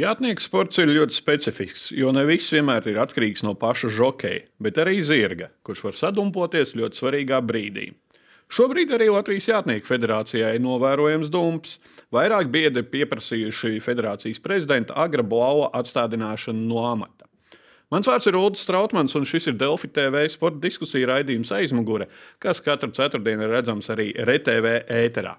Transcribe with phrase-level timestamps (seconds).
[0.00, 4.78] Jātnieku sports ir ļoti specifisks, jo ne viss vienmēr ir atkarīgs no paša žokeja, bet
[4.80, 7.90] arī zirga, kurš var sadumpoties ļoti svarīgā brīdī.
[8.50, 11.76] Šobrīd arī Latvijas Jātnieku federācijā ir novērojams dumps.
[12.14, 17.28] Vairāk biedri pieprasījuši federācijas prezidenta Agra Blauva atstādināšanu no amata.
[17.92, 22.08] Mans vārds ir Ulrichs Strautmans, un šis ir Delfi TV sporta diskusija raidījums aizmugure,
[22.40, 25.36] kas katru ceturtdienu ir redzams arī RTV ēterā.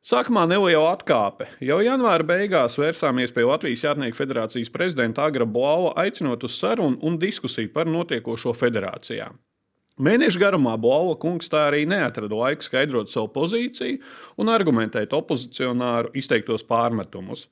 [0.00, 1.44] Sākumā neliela atkāpe.
[1.60, 7.18] Jau janvāra beigās vērsāmies pie Latvijas Jātnieku federācijas prezidenta Agra Blauva, aicinot uz sarunu un
[7.20, 9.26] diskusiju par notiekošo federācijā.
[10.00, 14.00] Mēneša garumā Blauva kungs tā arī neatrada laiku skaidrot savu pozīciju
[14.40, 17.44] un argumentēt opozicionāru izteiktos pārmetumus.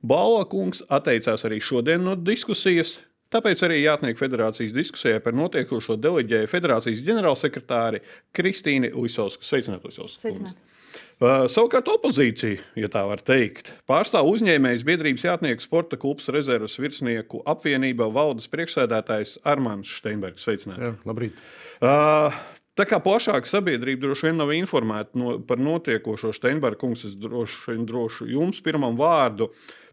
[0.00, 2.96] Blauva kungs atteicās arī šodien no diskusijas,
[3.30, 8.00] Tāpēc arī Jātnieku federācijas diskusijā par notiekošo deleģēja federācijas ģenerālsekretāri
[8.34, 9.46] Kristīne Uisovska.
[9.46, 10.32] Sveicināt, Uisovska!
[10.34, 10.79] Uh,
[11.20, 18.08] savukārt opozīcija, ja tā var teikt, pārstāv uzņēmējs biedrības Jātnieku sporta klubs rezerves virsnieku apvienība
[18.14, 20.46] valdes priekšsēdētājs Armāns Steinbergs.
[20.46, 20.88] Sveicināti!
[20.88, 21.44] Jā, labrīt!
[21.80, 22.32] Uh,
[22.78, 27.74] Tā kā plašāka sabiedrība droši vien nav informēta no, par notiekošo Steinberga kungs, es droši
[27.74, 29.50] vien drošu jums pirmam vārdu.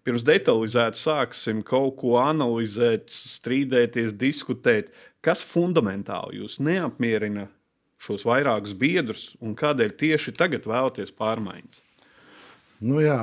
[0.08, 4.94] Pirms detalizēti sāksim kaut ko analizēt, strīdēties, diskutēt,
[5.26, 7.50] kas fundamentāli jūs neapmierina
[8.02, 11.82] šos vairākus biedrus un kādēļ tieši tagad vēlaties pārmaiņas?
[12.86, 13.20] Nu jā,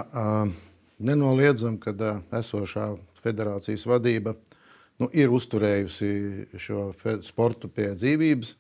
[0.99, 1.95] nenoliedzam, ka
[2.35, 4.35] esošā federācijas vadība
[5.01, 6.11] nu, ir uzturējusi
[6.61, 6.89] šo
[7.25, 8.55] sportu pie dzīvības.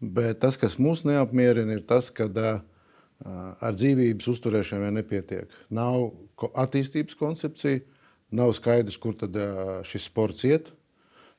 [0.00, 5.50] Bet tas, kas mūs neapmierina, ir tas, ka ar dzīvības uzturēšanu vien nepietiek.
[5.76, 6.12] Nav
[6.56, 7.82] attīstības koncepcija,
[8.32, 9.36] nav skaidrs, kur tad
[9.84, 10.70] šis sports iet.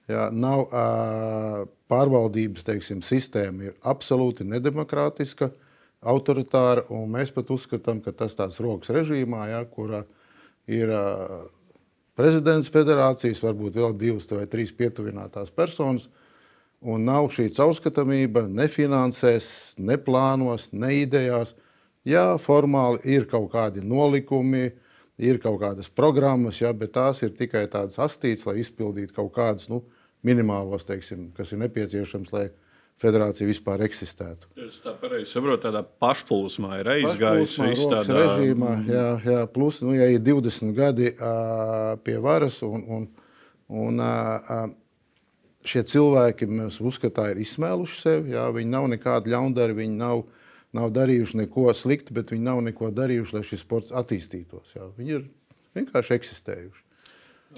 [0.10, 5.52] Jā, nav uh, pārvaldības teiksim, sistēma, ir absolūti nedemokrātiska,
[6.02, 6.88] autoritāra.
[7.08, 10.02] Mēs pat uzskatām, ka tas tāds rokas režīmā, jā, kurā
[10.72, 11.44] ir uh,
[12.18, 16.10] prezidents federācijas, varbūt vēl divas vai trīs pietuvinātās personas.
[16.82, 21.54] Un nav šī caurskatāmība ne finansēs, ne plānos, ne idejās.
[22.10, 24.72] Jā, formāli ir kaut kādi nolikumi,
[25.22, 29.70] ir kaut kādas programmas, jā, bet tās ir tikai tādas astītas, lai izpildītu kaut kādus
[29.72, 29.84] nu,
[30.26, 32.50] minimālos, teiksim, kas ir nepieciešams, lai
[33.02, 34.50] federācija vispār eksistētu.
[34.62, 38.76] Es tā pareizi saprotu, tādā pašplūsmā ir aizgājusi viss tādā režīmā.
[38.90, 43.08] Jā, jā, plus, nu, ja ir 20 gadi uh, pie varas un, un,
[43.82, 44.68] un uh,
[45.68, 48.36] šie cilvēki, mēs uzskatām, ir izsmēluši sevi.
[48.36, 50.26] Jā, viņi nav nekādi ļaundari, viņi nav,
[50.78, 54.76] nav darījuši neko sliktu, bet viņi nav neko darījuši, lai šis sports attīstītos.
[54.78, 54.88] Jā.
[54.98, 55.28] Viņi ir
[55.78, 56.88] vienkārši eksistējuši.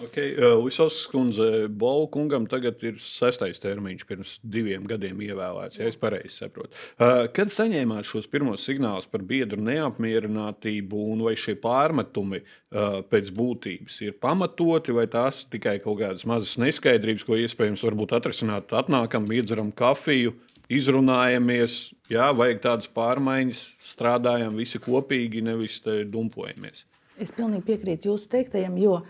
[0.02, 0.34] Okay.
[0.34, 6.00] Uh, Lisovs kundze, Bola kungam tagad ir sestais termiņš, pirms diviem gadiem ievēlēts, ja es
[6.02, 6.74] pareizi saprotu.
[6.98, 13.30] Uh, kad saņēmāt šos pirmos signālus par biedru neapmierinātību, un vai šie pārmetumi uh, pēc
[13.38, 19.30] būtības ir pamatoti, vai tās tikai kaut kādas mazas neskaidrības, ko iespējams varbūt atrisināt, atnākam,
[19.30, 20.34] iedzeram kafiju,
[20.72, 21.80] izrunājamies,
[22.12, 26.86] jā, vajag tādas pārmaiņas, strādājam visi kopīgi, nevis dumpojamies.
[27.22, 29.02] Es pilnīgi piekrītu jūsu teiktajam, jo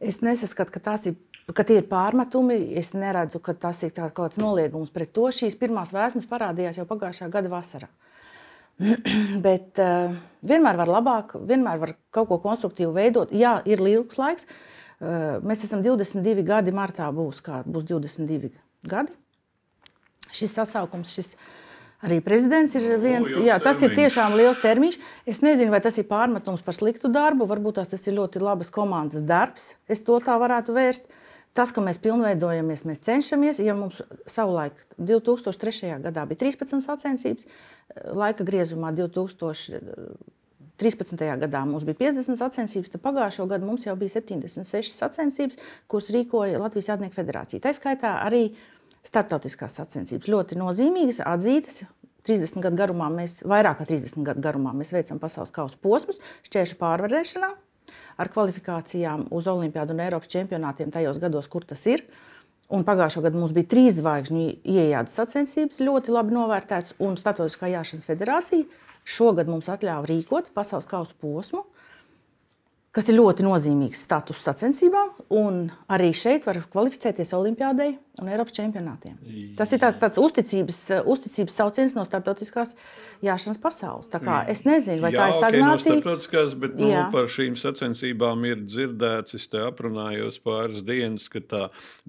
[0.00, 1.18] Es nesaskatu, ka tas ir.
[1.50, 5.24] Ka tie ir pārmetumi, es neredzu, ka tas ir kaut kāds noliegums pret to.
[5.34, 7.88] Šīs pirmās vēsmas parādījās jau pagājušā gada vasarā.
[9.46, 10.14] Bet uh,
[10.46, 13.34] vienmēr var labāk, vienmēr var kaut ko konstruktīvu veidot.
[13.34, 14.46] Jā, ir ilgs laiks.
[15.00, 18.52] Uh, mēs esam 22 gadi, martā būs, kā, būs 22
[18.86, 19.18] gadi.
[20.34, 21.34] Šis sasaukums, šis
[22.00, 23.28] Arī prezidents ir viens.
[23.36, 23.90] O, jā, tas termiņš.
[23.90, 24.94] ir tiešām liels termiņš.
[25.28, 27.44] Es nezinu, vai tas ir pārmetums par sliktu darbu.
[27.48, 29.76] Varbūt tas ir ļoti labs komandas darbs.
[29.84, 31.04] Es to tā varētu vērst.
[31.52, 33.60] Tas, ka mēs pilnveidojamies, mēs cenšamies.
[33.60, 36.00] Ja mums savulaik 2003.
[36.06, 37.44] gadā bija 13 sacensības,
[38.16, 40.16] laika griezumā 2013.
[41.44, 45.56] gadā mums bija 50 sacensības, tad pagājušo gadu mums jau bija 76 sacensības,
[45.90, 47.60] kuras rīkoja Latvijas Jātnieku federācija.
[47.66, 50.28] Tā skaitā arī uh, starptautiskās sacensības.
[50.30, 51.84] Ļoti nozīmīgas, atzītas.
[52.28, 56.76] 30 gadu garumā mēs, vairāk kā 30 gadu garumā, mēs veicam pasaules kausa posmus, šķēršu
[56.76, 57.48] pārvarēšanā
[58.20, 62.04] ar kvalifikācijām uz Olimpiādu un Eiropas čempionātiem tajos gados, kur tas ir.
[62.70, 68.06] Un pagājušā gada mums bija trīs zvaigžņu ienākas sacensības, ļoti labi novērtētas, un Startautiskā jāšanas
[68.06, 68.68] federācija
[69.10, 71.64] šogad mums atļāva rīkot pasaules kausa posmu,
[72.94, 75.16] kas ir ļoti nozīmīgs status sacensībām.
[75.90, 79.16] Arī šeit var kvalificēties Olimpijādei un Eiropas čempionātiem.
[79.58, 82.74] Tas ir tāds, tāds uzticības, uzticības sauciens no starptautiskās
[83.24, 84.08] jāšanas pasaules.
[84.50, 85.94] Es nezinu, vai Jā, tā ir stagnācija.
[85.94, 87.06] No starptautiskās, bet nu, Jā.
[87.12, 89.36] par šīm sacensībām ir dzirdēts.
[89.38, 91.62] Es te aprunājos pāris dienas, ka tā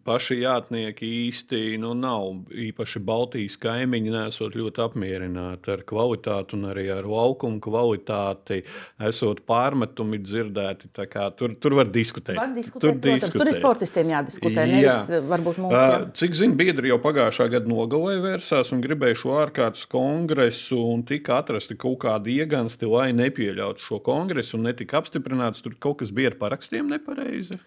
[0.07, 6.87] paši jātnieki īsti nu, nav īpaši Baltijas kaimiņi, nesot ļoti apmierināti ar kvalitāti un arī
[6.93, 8.61] ar laukumu kvalitāti.
[9.01, 12.37] Esot pārmetumi dzirdēti, tā kā tur, tur var diskutēt.
[12.39, 13.59] Var diskutēt, Tur protams, tur ir diskutēt.
[13.61, 14.65] sportistiem jādiskutē.
[14.65, 14.95] Jā.
[15.01, 16.00] Nevis, varbūt mums, jā.
[16.17, 21.37] Cik zinu, biedri jau pagājušā gada nogalē vērsās un gribēja šo ārkārtas kongresu, un tika
[21.41, 25.63] atrasti kaut kādi iegansti, lai nepieļautu šo kongresu, un netika apstiprināts.
[25.65, 27.59] Tur kaut kas bija ar parakstiem nepareizi.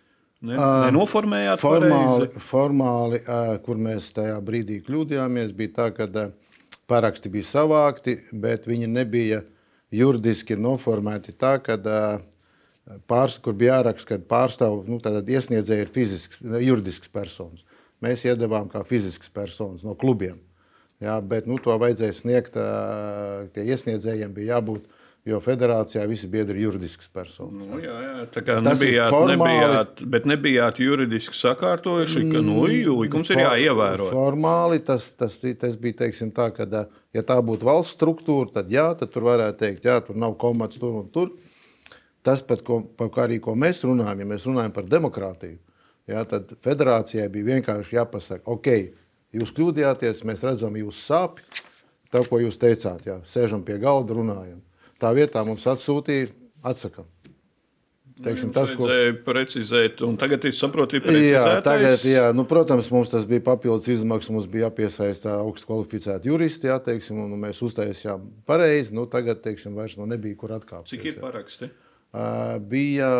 [0.45, 2.45] Ne, nenoformējāt Formāli, pareizi.
[2.51, 6.27] formāli ā, kur mēs tajā brīdī kļūdījāmies, bija tā, ka ā,
[6.91, 9.41] paraksti bija savākti, bet viņi nebija
[9.95, 11.79] juridiski noformēti tā, ka
[13.09, 17.65] pārs, kur bija jāraksta, ka pārstāv nu, tātad iesniedzēji ir fizisks, juridisks personas.
[18.05, 20.39] Mēs iedavām kā fizisks personas no klubiem.
[21.03, 22.55] Jā, bet nu, to vajadzēja sniegt,
[23.55, 24.85] tie iesniedzējiem bija jābūt,
[25.27, 27.65] jo federācijā visi biedri ir juridisks personas.
[27.67, 29.55] Nu, jā, jā, tā kā Tas ir nebijāt, formāli.
[29.57, 32.59] nebijāt, bet nebijāt juridiski sakārtojuši, ka nu,
[33.01, 34.09] likums ir For- jāievēro.
[34.13, 36.69] Formāli tas, tas, tas bija teiksim, tā, ka,
[37.17, 40.79] ja tā būtu valsts struktūra, tad jā, tad tur varētu teikt, jā, tur nav komats
[40.81, 41.33] tur un tur.
[42.25, 45.59] Tas, pat, ko, par ko arī ko mēs runājam, ja mēs runājam par demokrātiju,
[46.11, 48.71] jā, tad federācijai bija vienkārši jāpasaka, ok,
[49.41, 51.65] jūs kļūdījāties, mēs redzam jūsu sāpes,
[52.13, 54.61] tā, ko jūs teicāt, jā, sēžam pie galda, runājam.
[55.01, 56.31] Tā vietā mums atsūtīja,
[56.65, 57.09] atsakām.
[58.15, 58.87] Teiksim, Jums tas, ko,
[59.27, 63.91] precizēt, un tagad es saprotu, ir Jā, tagad, jā, nu, protams, mums tas bija papildus
[63.91, 64.31] izmaksas.
[64.31, 68.95] Mums bija jāpiesaista augstu kvalificēti juristi, jā, teiksim, un mēs uztaisījām pareizi.
[68.95, 70.93] Nu, tagad, teiksim, vairs nu, nebija kur atkāpties.
[70.95, 71.25] Cik ir jā.
[71.25, 71.71] paraksti?
[72.15, 72.29] Ā,
[72.63, 73.11] Bija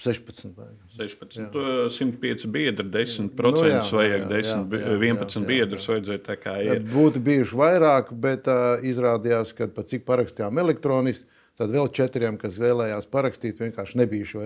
[0.00, 0.54] 16.
[0.56, 0.86] laikam.
[0.96, 5.46] 16, to 105 biedri, 10% Nu, jā, vajag, jā, 10, jā, jā, 11 jā, jā,
[5.50, 6.80] biedrus vajadzēja tā kā ir.
[6.88, 11.28] Būtu bijuši vairāk, bet uh, izrādījās, ka pat cik parakstījām elektroniski,
[11.60, 14.44] tad vēl četriem, kas vēlējās parakstīt, vienkārši nebija šo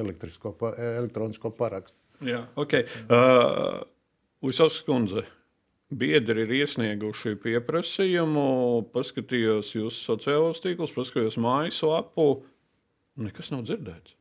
[0.58, 1.98] pa- elektronisko parakstu.
[2.24, 2.74] Jā, ok.
[3.06, 3.84] Uh,
[4.44, 5.22] Uisovs kundze,
[5.94, 8.44] biedri ir iesnieguši pieprasījumu,
[8.94, 12.42] paskatījos jūsu sociālos tīklus, paskatījos mājaslapu.
[13.22, 14.16] Nekas nav dzirdēts.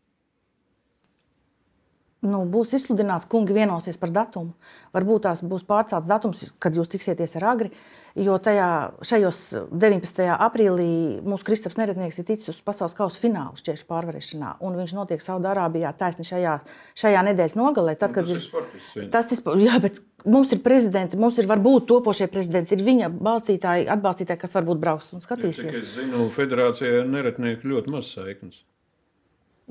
[2.23, 4.53] Nu, būs izsludināts, kungi vienosies par datumu.
[4.95, 7.71] Varbūt tās būs pārcelts datums, kad jūs tiksieties ar agri.
[8.15, 8.67] Jo tajā,
[9.03, 9.39] šajos
[9.73, 10.23] 19.
[10.45, 10.87] aprīlī
[11.25, 14.53] mūsu Kristaps Neretnieks ir ticis uz pasaules kausa finālu šķiešu pārvarēšanā.
[14.63, 16.59] Un viņš notiek Saudārābijā taisni šajā,
[17.03, 17.97] šajā nedēļas nogalē.
[17.99, 19.07] Tad, kad Tas ir sportists.
[19.11, 23.89] Tas ir, jā, bet mums ir prezidenti, mums ir varbūt topošie prezidenti, ir viņa balstītāji,
[23.97, 25.81] atbalstītāji, kas varbūt brauks un Cik skatīsies.
[25.81, 28.61] es zinu, federācijai ar neretnieku ļoti maz saiknes.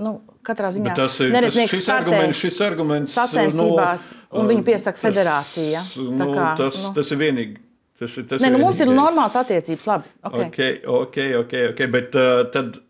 [0.03, 0.13] Nu,
[0.47, 5.05] katrā ziņā Bet tas ir tas, šis arguments, šis arguments sacensībās, un viņu piesaka tas-
[5.07, 5.83] federācija.
[5.95, 6.95] Tā Nu, kā, tas, nu.
[6.97, 7.61] tas ir vienīgi.
[8.03, 9.87] Tas ir, tas Nē, nu, mums ir normāls attiecības.
[9.87, 10.49] Labi, okay.
[10.49, 11.83] Okay, ok, ok, ok.
[11.93, 12.81] Bet uh, tad,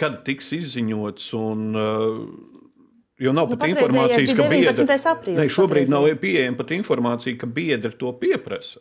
[0.00, 1.66] kad tiks izziņots un.
[1.76, 2.54] Uh,
[3.18, 5.06] Jo nav Nu, pat informācijas, ka biedri, 19.
[5.10, 8.78] aprīlis ne, šobrīd nav pieejama pat informācija, ka biedri to pieprasa.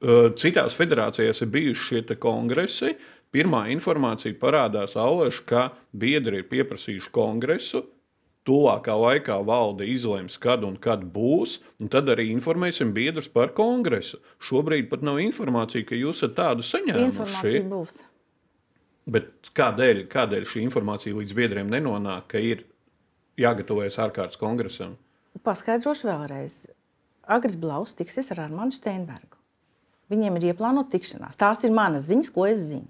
[0.00, 2.94] Uh, Citās federācijās ir bijuši šie te kongresi.
[3.34, 7.84] Pirmā informācija parādās Auleša, ka biedri ir pieprasījuši kongresu.
[8.48, 14.22] Tuvākā laikā valde izlems, kad un kad būs, un tad arī informēsim biedrus par kongresu.
[14.40, 17.10] Šobrīd pat nav informācija, ka jūs esat tādu saņēmuši.
[17.10, 17.98] Informācija būs.
[19.08, 22.64] Bet kādēļ, kādēļ šī informācija līdz biedriem nenonāk, ka ir
[23.40, 24.96] jāgatavojas ārkārtas kongresam?
[25.44, 26.62] Paskaidrošu vēlreiz.
[27.28, 29.36] Agris Blaus tiksies ar Armānu Steinbergu.
[30.08, 31.36] Viņiem ir ieplānota tikšanās.
[31.36, 32.88] Tās ir manas ziņas, ko es zinu.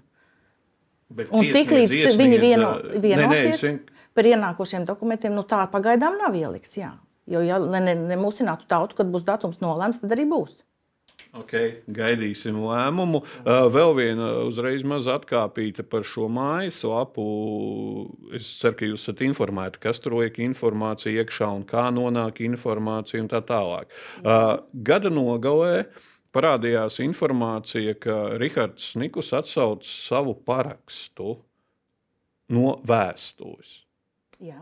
[1.09, 3.79] Bet Un tiklīdz iesniedz, viņi vieno, vienosies es vien-
[4.13, 6.77] par ienākošiem dokumentiem, nu tā pagaidām nav ielikts.
[6.77, 6.93] Jā.
[7.29, 10.57] Jo, ja ne, ne, nemūsinātu tautu, kad būs datums nolēmts, tad arī būs.
[11.37, 13.19] Okay, gaidīsim lēmumu.
[13.43, 17.25] Uh, vēl viena uzreiz maz atkāpīta par šo mājaslapu.
[18.33, 23.21] Es ceru, ka jūs esat informēti, kas tur liek informāciju iekšā un kā nonāk informācija
[23.21, 23.93] un tā tālāk.
[24.23, 25.85] Uh, gada nogalē
[26.35, 31.37] parādījās informācija, ka Rihards Nikus atsauc savu parakstu
[32.55, 33.79] no vēstules.
[34.43, 34.61] Jā.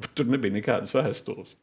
[0.00, 1.56] Bet tur nebija nekādas vēstules.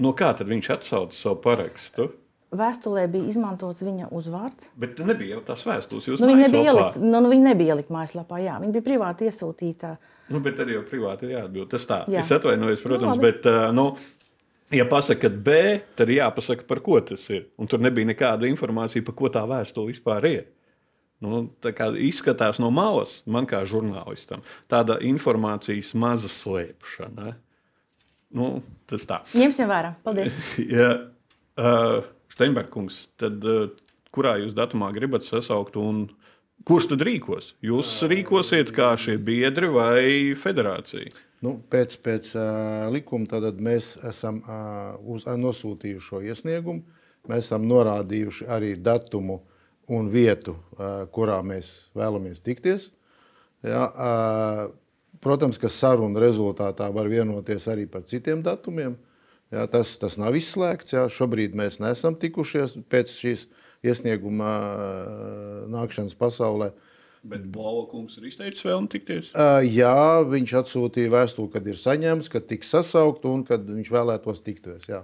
[0.00, 2.08] No kā tad viņš atsauca savu parakstu?
[2.50, 4.66] Vēstulē bija izmantots viņa uzvārds.
[4.80, 6.08] Bet nebija jau tās vēstules.
[6.18, 8.40] Nu, viņa, nebija ielikt, nu, nu, viņa nebija ielikt mājaslapā.
[8.42, 8.56] Jā.
[8.62, 9.92] Viņa bija privāti iesūtīta.
[10.34, 11.68] Nu, bet arī jau privāti ir jāatbild.
[11.70, 12.00] Tas tā.
[12.10, 12.24] Jā.
[12.24, 13.28] Es atvainojos, protams, Nu, labi.
[13.28, 13.84] bet, nu,
[14.74, 15.58] ja pasakāt B,
[15.98, 17.48] tad jāpasaka, par ko tas ir.
[17.60, 20.42] Un tur nebija nekāda informācija, par ko tā vēstule vispār ir.
[21.20, 24.40] Nu, tā kā izskatās no malas, man kā žurnālistam,
[24.72, 27.34] tāda informācijas maza slēpšana.
[28.40, 28.52] Nu,
[28.88, 29.20] tas tā.
[29.36, 29.96] Ņemsim vērā.
[30.06, 30.32] Paldies.
[30.78, 30.94] Ja
[31.60, 33.66] Uh, Steinbergs, tad uh,
[34.14, 36.06] kurā jūs datumā gribat sasaukt un
[36.64, 37.54] kurš tad rīkos?
[37.64, 40.04] Jūs rīkosiet kā šie biedri vai
[40.38, 41.10] federācija?
[41.40, 46.82] Nu, pēc pēc uh, likuma mēs esam uh, uz, nosūtījuši šo iesniegumu.
[47.28, 49.40] Mēs esam norādījuši arī datumu
[49.88, 52.90] un vietu, uh, kurā mēs vēlamies tikties.
[53.64, 54.66] Ja, uh,
[55.24, 58.98] protams, ka sarunu rezultātā var vienoties arī par citiem datumiem.
[59.50, 60.92] Jā, tas, tas nav izslēgts.
[60.92, 61.08] Jā.
[61.10, 63.48] Šobrīd mēs neesam tikušies pēc šīs
[63.82, 64.52] iesnieguma
[65.72, 66.70] nākšanas pasaulē.
[67.20, 69.26] Bet Blauva kungs ir izteicis vēlmi tikties?
[69.34, 69.92] Uh, jā,
[70.24, 74.86] viņš atsūtīja vēstuli, kad ir saņemts, kad tiks sasaukt un kad viņš vēlētos tikties.
[74.88, 75.02] Jā.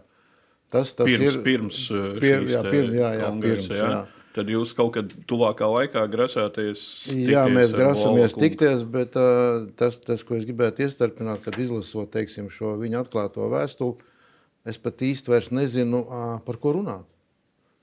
[0.73, 1.81] Tas, tas pirms, ir pirms
[2.19, 3.91] pir, jā, pirms, jā, jā, kongresa, pirms, jā.
[3.93, 4.01] jā.
[4.37, 6.81] Tad jūs kaut kad tuvākā laikā grasāties?
[7.09, 12.51] Jā, mēs grasamies tikties, bet uh, tas, tas, ko es gribētu iestarpināt, kad izlasot teiksim,
[12.53, 13.97] šo viņa atklāto vēstuli,
[14.69, 17.09] es pat īsti vairs nezinu, uh, par ko runāt.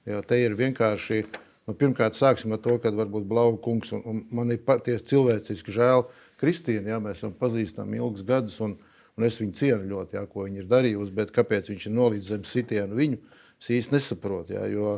[0.10, 1.24] Jo te ir vienkārši,
[1.68, 5.76] nu, pirmkārt, sāksim ar to, ka varbūt Blau kungs, un, un man ir patiesi cilvēciski
[5.76, 6.06] žēl
[6.42, 8.76] Kristīna, jā, mēs esam pazīstami ilgus gadus, un,
[9.18, 12.34] un es viņu cienu ļoti, jā, ko viņa ir darījusi, bet kāpēc viņš ir nolīdz
[12.34, 13.22] zem sitienu viņu,
[13.64, 14.98] īsti nesaprotu, jā, jo,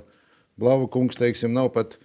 [0.56, 1.98] Blava kungs teiksim, nav pat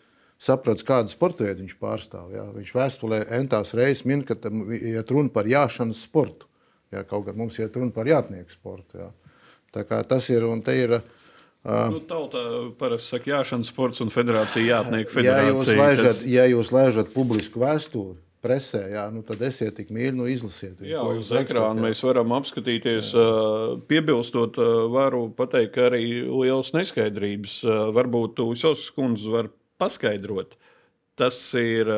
[0.43, 2.33] sapratis, kādu sporta veidu viņš pārstāv.
[2.35, 2.49] Jā.
[2.51, 6.49] Viņš vēstulē entās reizes min, ka iet runa par jāšanas sportu.
[6.91, 8.99] Jā, kaut gan mums iet runa par jātnieku sportu.
[9.05, 9.07] Jā.
[9.71, 10.97] Tā kā tas ir un te ir.
[10.99, 11.20] Uh,
[11.65, 12.43] nu, tautā
[12.81, 15.45] parasti saka, jāšanas sports un federācija jātnieku federācija.
[15.45, 16.27] Ja jūs laižat, tas...
[16.29, 20.79] ja jūs laižat publisku vēstuli, presē, jā, nu tad esiet tik mīļi, nu izlasiet.
[20.81, 23.13] Viņu, jā, uz ekrāna mēs varam apskatīties.
[23.13, 23.29] Jā.
[23.91, 24.57] Piebilstot,
[24.93, 27.61] varu pateikt, ka arī liels neskaidrības.
[27.97, 29.51] Varbūt Usovs kundze var
[29.81, 30.57] paskaidrot.
[31.21, 31.91] Tas ir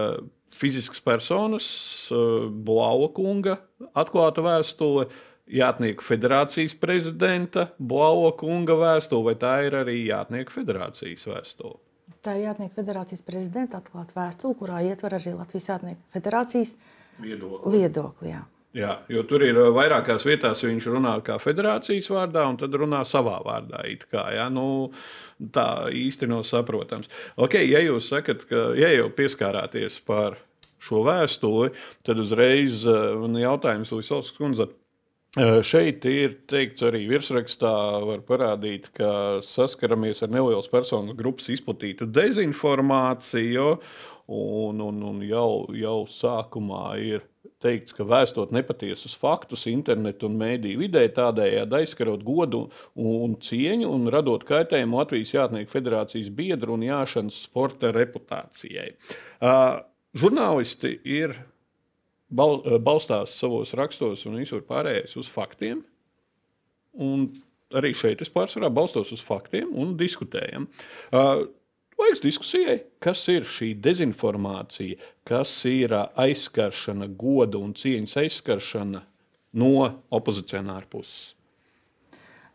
[0.58, 1.66] fizisks personas,
[2.10, 3.60] Blauva kunga
[3.94, 5.06] atklāta vēstule.
[5.52, 11.76] Jātnieku federācijas prezidenta Blauva kunga vēstule, vai tā ir arī Jātnieku federācijas vēstule?
[12.24, 16.72] Tā ir Jātnieku federācijas prezidenta atklāta vēstule, kurā ietver arī Latvijas Jātnieku federācijas
[17.20, 17.76] viedokli.
[17.76, 18.42] viedokli jā.
[18.72, 23.02] Jā, jo tur ir uh, vairākās vietās, viņš runā kā federācijas vārdā, un tad runā
[23.04, 23.82] savā vārdā.
[24.08, 24.46] Kā, ja?
[24.48, 24.88] nu,
[25.52, 27.12] tā īsti nav saprotams.
[27.36, 30.40] Okay, ja jūs sakat, ka ja jau pieskārāties par
[30.82, 31.74] šo vēstuli,
[32.08, 34.72] tad uzreiz uh, man jautājums Līsovas kundzei
[35.32, 37.72] Šeit ir teikts arī virsrakstā,
[38.04, 43.68] var parādīt, ka saskaramies ar nelielas personu grupas izplatītu dezinformāciju.
[44.32, 47.24] Un, un, un jau, jau sākumā ir
[47.64, 54.12] teikts, ka vēstot nepatiesus faktus internetu un mēdīju vidē, tādējādi aizskarot godu un cieņu un
[54.12, 58.92] radot kaitējumu Latvijas Jātnieku federācijas biedru un jāšanas sporta reputācijai.
[59.40, 59.80] Uh,
[60.12, 61.38] žurnālisti ir
[62.32, 65.82] bal, eh, balstās savos rakstos un visur pārējais uz faktiem.
[66.92, 67.28] Un
[67.72, 70.68] arī šeit es pārsvarā balstos uz faktiem un diskutējam.
[71.12, 71.46] Uh,
[72.02, 74.96] Laiks diskusijai, kas ir šī dezinformācija,
[75.28, 79.04] kas ir uh, aizskaršana, goda un cieņas aizskaršana
[79.60, 79.74] no
[80.10, 81.36] opozicionāra puses.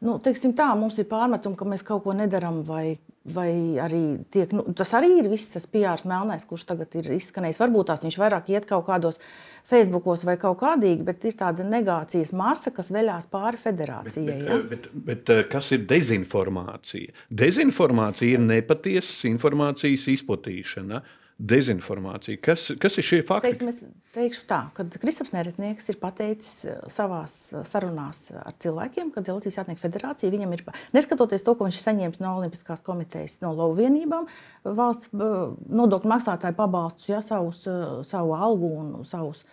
[0.04, 2.98] Nu, tā, mums ir pārmetumi, ka mēs kaut ko nedarām, vai,
[3.34, 3.52] vai
[3.84, 7.60] arī tiek, nu, tas arī ir viss tas PR melnais, kurš tagad ir izskanējis.
[7.62, 9.20] Varbūt tās viņš vairāk iet kaut kādos
[9.68, 14.40] Facebookos vai kaut kādīgi, bet ir tāda negācijas masa, kas veļās pāri federācijai.
[14.40, 17.16] Bet, bet, bet, bet eh, kas ir dezinformācija?
[17.44, 21.04] Dezinformācija ir nepatiesas informācijas izplatīšana.
[21.04, 22.40] Uh, dezinformācija.
[22.42, 23.52] Kas, kas ir šie fakti?
[23.52, 23.82] Teiksim, es
[24.16, 29.60] teikšu tā, ka Kristaps Neretnieks ir pateicis eh, savā eh, sarunās ar cilvēkiem, ka Latvijas
[29.60, 30.64] Jātnieku federācija viņam ir,
[30.98, 34.26] neskatoties to, ko viņš saņēma no Olimpiskās komitejas, no lauva vienībām,
[34.66, 35.36] valsts eh,
[35.82, 37.62] nodokļu maksātāju pabalstus, ja, savus,
[38.10, 39.44] savu algu un savus,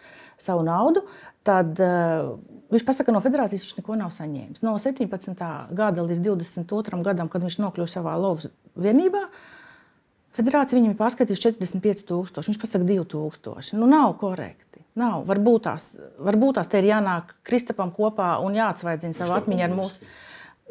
[0.40, 1.04] savu naudu,
[1.46, 2.32] tad uh,
[2.72, 4.64] viņš pasaka, ka no federācijas viņš neko nav saņēmis.
[4.66, 5.44] No 17.
[5.78, 6.98] gada līdz 22.
[7.06, 9.52] gadam, kad viņš nokļuva savā lauva vienībā, uh,
[10.34, 12.44] Federācija viņam ir paskatījusi 45,000.
[12.48, 13.78] Viņš pasakā 2,000.
[13.78, 14.82] Nu, nav korekti.
[14.98, 15.24] Nav.
[15.26, 15.88] Varbūt tās,
[16.22, 20.14] varbūt tās te ir jānāk Kristapam kopā un jāatsvaidzina savu atmiņu ar mūsu.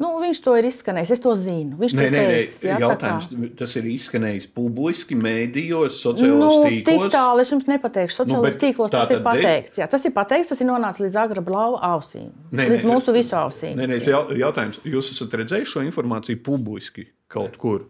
[0.02, 1.76] Nu, viņš to ir izskanējis, es to zinu.
[1.78, 2.56] Viņš nē, to teicis.
[2.64, 3.50] Nē, nē, jautājums, kā...
[3.60, 7.04] Tas ir izskanējis publiski, mēdījos, sociālajos nu, tīklos.
[7.04, 8.16] Tik tālu es jums nepateikšu.
[8.18, 9.78] Sociālajos nu, tīklos tas ir pateikts.
[9.78, 12.32] Jā, tas ir pateikts, tas ir nonācis līdz agra blauva ausīm.
[12.50, 13.78] Nē, līdz nē, mūsu visu ausīm.
[13.78, 14.00] Nē, nē,
[14.40, 17.86] jautājums, jūs esat redzējuši šo informāciju publiski kaut kur?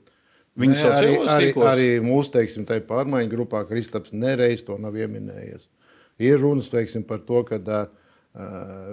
[0.54, 5.66] Viņi Nē, arī, arī, arī mūsu teiksim, pārmaiņu grupā Kristaps nereiz to nav pieminējies.
[6.22, 7.88] Ir runas teiksim, par to, ka uh,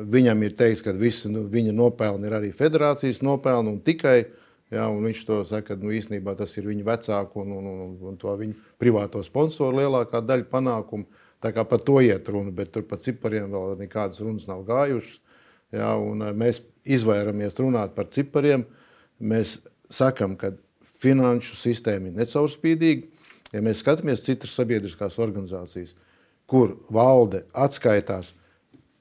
[0.10, 4.24] viņam ir teikts, ka visi nu, viņa nopelni ir arī federācijas nopelni un tikai.
[4.72, 7.90] Jā, un viņš to saka, ka nu, īstenībā tas ir viņa vecāku un, un, un,
[8.08, 11.20] un to viņa privāto sponsoru lielākā daļa panākumu.
[11.44, 15.20] Tā kā par to iet runa, bet tur par cipariem vēl nekādas runas nav gājušas.
[15.76, 18.64] Un, mēs izvairamies runāt par cipariem.
[19.20, 19.58] Mēs
[19.92, 20.54] sakām, ka
[21.02, 23.08] finanšu sistēma ir necaurspīdīga,
[23.52, 25.96] ja mēs skatāmies citas sabiedriskās organizācijas,
[26.50, 28.34] kur valde atskaitās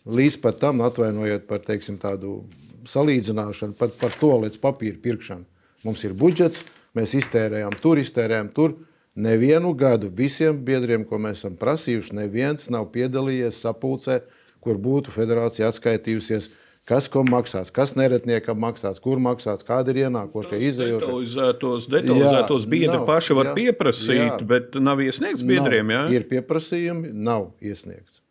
[0.06, 2.44] līdz pat tam, atvainojiet par teiksim, tādu
[2.88, 5.44] salīdzināšanu, pat par to līdz papīra pirkšanu.
[5.84, 6.64] Mums ir budžets,
[6.96, 8.76] mēs iztērējām tur, iztērējām tur.
[9.20, 14.20] Nevienu gadu visiem biedriem, ko mēs esam prasījuši, neviens nav piedalījies sapulcē,
[14.62, 16.48] kur būtu federācija atskaitījusies
[16.90, 21.06] kas ko maksās, kas neretniekam maksās, kur maksās, kāda ir ienākošie izējošie.
[21.06, 24.38] Detalizētos, detalizētos jā, biedri nav, paši var jā, pieprasīt, jā.
[24.50, 25.92] bet nav iesniegts biedriem.
[25.94, 28.22] Nav, ir pieprasījumi, nav iesniegts.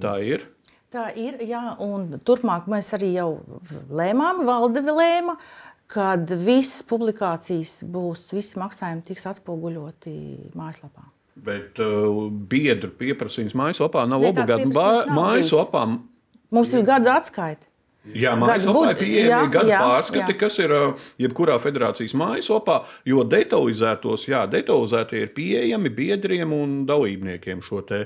[0.00, 0.46] Tā ir.
[0.94, 3.28] Tā ir, jā, un turpmāk mēs arī jau
[3.90, 5.34] lēmām, valde lēma,
[5.90, 10.14] kad visas publikācijas būs, visi maksājumi tiks atspoguļoti
[10.54, 11.08] mājaslapā.
[11.44, 14.70] Bet uh, biedru pieprasījums mājaslapā nav obligāti.
[14.70, 15.88] Mājaslapā
[16.54, 17.66] mums ir gada atskaita.
[18.12, 20.38] Jā, mājaslapā ir pieejami gada jā, pārskati, jā.
[20.42, 20.72] kas ir
[21.24, 28.04] jebkurā federācijas mājaslapā, jo detalizētos, jā, detalizētie ir pieejami biedriem un dalībniekiem šo te.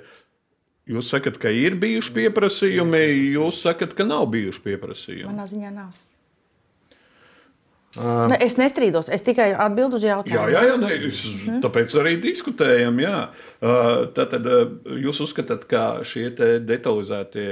[0.88, 3.02] Jūs sakat, ka ir bijuši pieprasījumi,
[3.34, 5.32] jūs sakat, ka nav bijuši pieprasījumi.
[5.32, 5.98] Manā ziņā nav.
[7.98, 10.38] Ne, es nestrīdos, es tikai atbildu uz jautājumu.
[10.38, 11.60] Jā, jā, jā ne, es, mm.
[11.64, 13.00] tāpēc arī diskutējam.
[13.02, 13.20] Jā.
[14.14, 14.48] Tad, tad
[15.02, 16.28] jūs uzskatāt, ka šie
[16.68, 17.48] detalizētie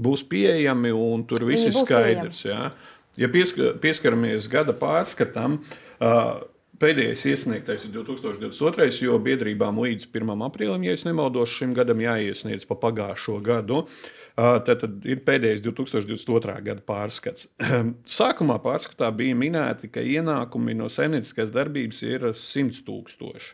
[0.00, 2.44] būs pieejami un tur viss ir skaidrs.
[2.48, 2.70] Jā.
[3.18, 5.58] Ja pieskaramies gada pārskatam,
[6.80, 10.32] pēdējais iesniegtais ir 2022, jo biedrībām līdz 1.
[10.46, 13.84] aprīlim, ja nemaldos, šim gadam jāiesniedz pa pagājušo gadu.
[14.40, 16.54] Tad, tad ir pēdējais 2022.
[16.64, 17.48] gada pārskats.
[18.18, 23.50] Sākumā pārskatā bija minēti, ka ienākumi no saimnieciskās darbības ir 100 tūkstoši.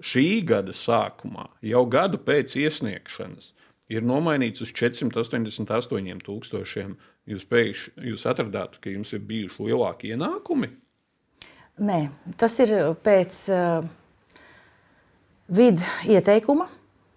[0.00, 3.52] Šī gada sākumā, jau gadu pēc iesniegšanas,
[3.90, 6.94] ir nomainīts uz 488 tūkstošiem.
[7.30, 10.70] Jūs pēkšņi jūs atradāt, ka jums ir bijuši lielāki ienākumi?
[11.80, 12.00] Nē,
[12.40, 13.86] tas ir pēc uh,
[15.48, 16.68] vidu ieteikuma.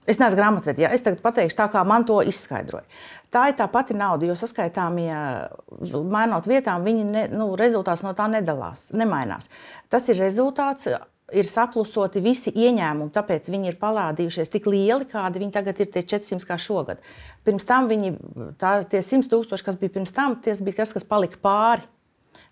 [0.04, 0.84] Es neesmu grāmatvedis.
[0.84, 0.92] Ja?
[0.92, 2.84] Es tagad pateikšu tā, kā man to izskaidroja.
[3.32, 8.12] Tā ir tā pati nauda, jo saskaitāmie, ja mainot vietām, viņi ne, nu, rezultāts no
[8.18, 9.48] tā nedalās, nemainās.
[9.90, 10.92] Tas ir rezultāts
[11.32, 16.04] ir saplusoti visi ieņēmumi, tāpēc viņi ir parādījušies tik lieli, kādi viņi tagad ir tie
[16.04, 17.02] 400 kā šogad.
[17.48, 18.14] Pirms tam viņi,
[18.60, 21.88] tā, tie 100 tūkstoši, kas bija pirms tam, tas bija tas, kas palika pāri.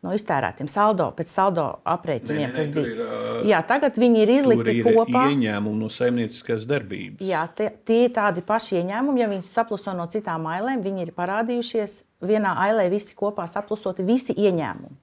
[0.01, 2.53] No iztērētiem saldo, pēc saldo aprēķiniem.
[2.55, 2.89] Tas bija.
[2.89, 5.27] Ir, uh, jā, tagad viņi ir izlikti ir kopā.
[5.29, 7.21] Ieņēmumi no saimnieciskās darbības.
[7.25, 9.21] Jā, tie, tie ir tādi paši ieņēmumi.
[9.21, 14.33] Ja viņi sapluso no citām ailēm, viņi ir parādījušies vienā ailē visi kopā saplusoti visi
[14.33, 14.97] ieņēmumi.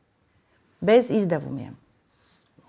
[0.91, 1.77] Bez izdevumiem.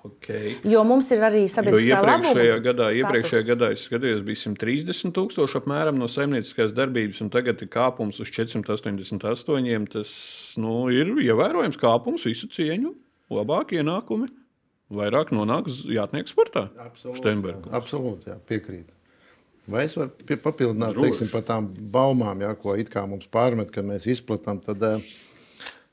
[0.07, 0.53] Okay.
[0.63, 2.99] Jo mums ir arī sabiedriskā iepriekšējā gadā, status.
[3.01, 8.21] iepriekšējā gadā es skatījos, bija 130 tūkstoši apmēram no saimnieciskās darbības, un tagad ir kāpums
[8.23, 9.89] uz 488.
[9.91, 10.13] Tas
[10.61, 12.93] nu, ir ievērojams kāpums visu cieņu,
[13.35, 14.31] labākie ienākumi.
[14.89, 16.69] Vairāk nonāk jātnieks sportā.
[16.81, 18.95] Absolūti, jā, absolūti jā, piekrīt.
[19.69, 23.85] Vai es varu papildināt teiksim, par tām baumām, jā, ko it kā mums pārmet, kad
[23.85, 24.63] mēs izplatām?
[24.65, 25.11] Tad, uh,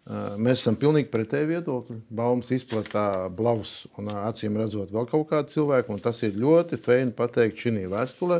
[0.06, 1.96] Mēs esam pilnīgi pretēji viedokļi.
[2.14, 5.96] Baumas izplatā blakus un acīm redzot vēl kaut kādu cilvēku.
[6.02, 8.38] Tas ir ļoti feini pateikt šī vēstulē,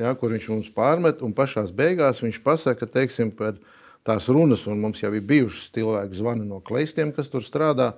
[0.00, 1.20] ja, kur viņš mums pārmet.
[1.20, 3.58] Un pašā beigās viņš pasaka, teiksim, par
[4.08, 7.92] tās runas, un mums jau ir bijušas cilvēki zvani no kleistiem, kas tur strādā.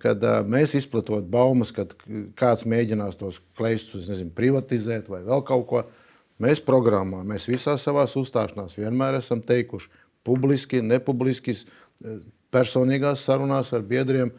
[0.00, 1.90] Kad mēs izplatot baumas, kad
[2.38, 5.82] kāds mēģinās tos kleistus nezinu, privatizēt vai vēl kaut ko,
[6.40, 9.90] mēs programmā, mēs visās savās uzstāšanās vienmēr esam teikuši,
[10.24, 11.52] publiski, nepubliski,
[12.54, 14.32] personīgās sarunās ar biedriem.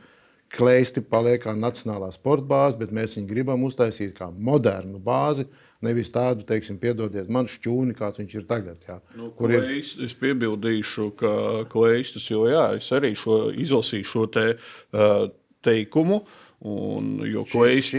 [0.56, 5.48] Kleisti paliek kā nacionālā sporta bāze, bet mēs viņu gribam uztaisīt kā modernu bāzi,
[5.84, 8.78] nevis tādu, teiksim, piedodiet, man šķūni, kāds viņš ir tagad.
[8.88, 9.66] Jā, nu, kur ir?
[9.82, 11.34] Es piebildīšu, ka
[11.74, 14.46] kleistus, jo jā, es arī šo, izlasīju šo te,
[14.96, 15.26] uh,
[15.66, 16.22] teikumu.
[16.66, 17.44] Un, jo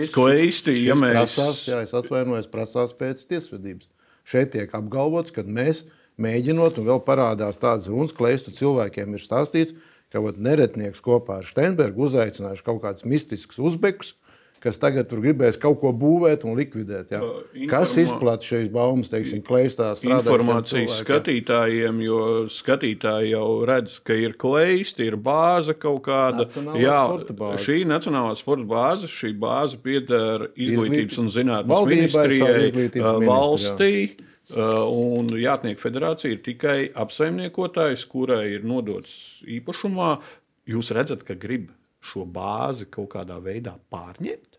[0.09, 1.13] kleisti ja mēs...
[1.37, 3.91] prasās, jā, es atvainojos, prasās pēc tiesvedības.
[4.27, 5.85] Šeit tiek apgalvots, ka mēs
[6.23, 9.77] mēģinot, un vēl parādās tādas runas, kleistu cilvēkiem ir stāstīts,
[10.13, 14.15] ka vat, neretnieks kopā ar Steinbergu uzaicinājuši kaut kādus mistiskus uzbekus,
[14.67, 17.13] kas tagad tur gribēs kaut ko būvēt un likvidēt.
[17.13, 17.21] Ja?
[17.21, 17.67] Informā...
[17.71, 25.07] Kas izplatīja šīs baumas, teiksim, kleistās informācijas skatītājiem, jo skatītāji jau redz, ka ir kleisti,
[25.11, 26.49] ir bāze kaut kāda.
[26.81, 27.61] Jā, bāze.
[27.67, 32.89] šī nacionālā sporta bāze, šī bāze pieder izglītības un zinātnes ministrijai,
[33.27, 33.93] valstī.
[34.07, 40.17] Jā un Jātnieku federācija ir tikai apsaimniekotājs, kurai ir nodots īpašumā.
[40.71, 41.71] Jūs redzat, ka grib
[42.03, 44.59] šo bāzi kaut kādā veidā pārņemt?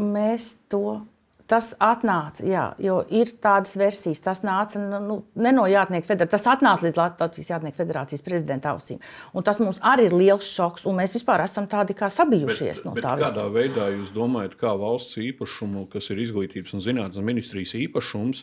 [0.00, 1.00] Mēs to
[1.44, 4.22] Tas atnāca, jā, jo ir tādas versijas.
[4.24, 8.70] Tas nāca nu, nu ne no Jātnieku federācijas, tas atnāca līdz Latvijas Jātnieku federācijas prezidenta
[8.72, 9.02] ausīm.
[9.36, 12.86] Un tas mums arī ir liels šoks, un mēs vispār esam tādi kā sabijušies bet,
[12.86, 13.12] no bet tā.
[13.20, 13.56] Kādā visa.
[13.58, 18.40] veidā jūs domājat, kā valsts īpašumu, kas ir izglītības un zinātnes ministrijas īpašums,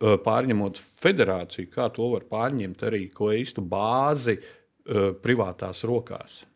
[0.00, 4.38] pārņemot federāciju, kā to var pārņemt arī ko īstu bāzi
[5.20, 6.46] privātās rokās?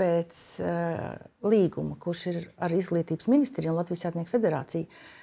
[0.00, 1.14] Pēc uh,
[1.44, 5.19] līguma, kurš ir ar Izglītības ministriju un Latvijas Jātnieku federāciju, uh, Eh,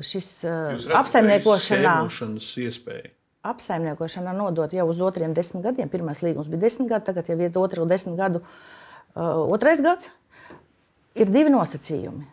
[0.00, 1.96] šis eh, apsaimniekošanā.
[3.42, 5.90] Apsaimniekošanā nodot jau uz otriem desmit gadiem.
[5.92, 10.08] Pirmais līgums bija desmit gadi, tagad jau ir otru desmit gadu uh, otrais gads.
[11.18, 12.24] Ir divi nosacījumi.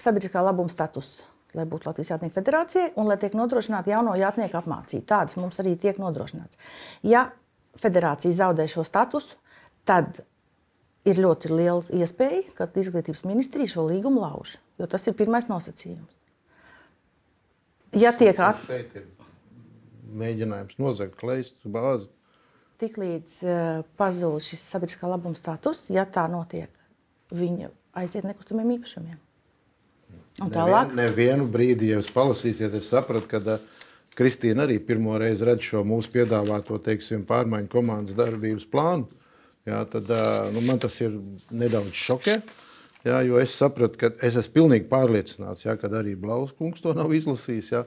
[0.00, 1.20] Sabiedriskā labuma status,
[1.54, 5.06] lai būtu Latvijas Jātnieku federācijai un lai tiek nodrošināta jauno jātnieku apmācība.
[5.12, 6.58] Tādas mums arī tiek nodrošināts.
[7.06, 7.28] Ja
[7.78, 9.38] federācija zaudē šo statusu,
[9.86, 10.24] tad
[11.06, 14.56] ir ļoti liela iespēja, ka izglītības ministrija šo līgumu lauž.
[14.80, 16.16] Jo tas ir pirmais nosacījums
[17.98, 19.06] ja tiek atklāts,
[20.16, 22.08] mēģinājums nozagt kleistu bāzi.
[22.80, 26.68] Tiklīdz uh, pazūd šis sabiedriskā labuma status, ja tā notiek,
[27.32, 29.16] viņa aiziet nekustamiem īpašumiem.
[30.44, 33.62] Un tālāk, nevienu, nevienu brīdi, ja jūs palasīsiet, es sapratu, ka uh,
[34.16, 39.08] Kristīna arī pirmo reizi redz šo mūsu piedāvāto teiksim, pārmaiņu komandas darbības plānu.
[39.66, 41.16] Jā, tad, uh, nu, man tas ir
[41.50, 42.38] nedaudz šokē.
[43.06, 47.12] Jā, jo es sapratu, ka es esmu pilnīgi pārliecināts, jā, ka arī Blauskungs to nav
[47.14, 47.68] izlasījis.
[47.70, 47.84] Jā,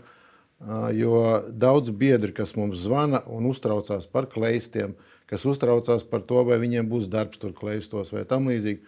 [0.95, 1.15] jo
[1.51, 4.93] daudz biedri, kas mums zvana un uztraucās par kleistiem,
[5.27, 8.79] kas uztraucās par to, vai viņiem būs darbs tur kleistos vai tam līdzīgi,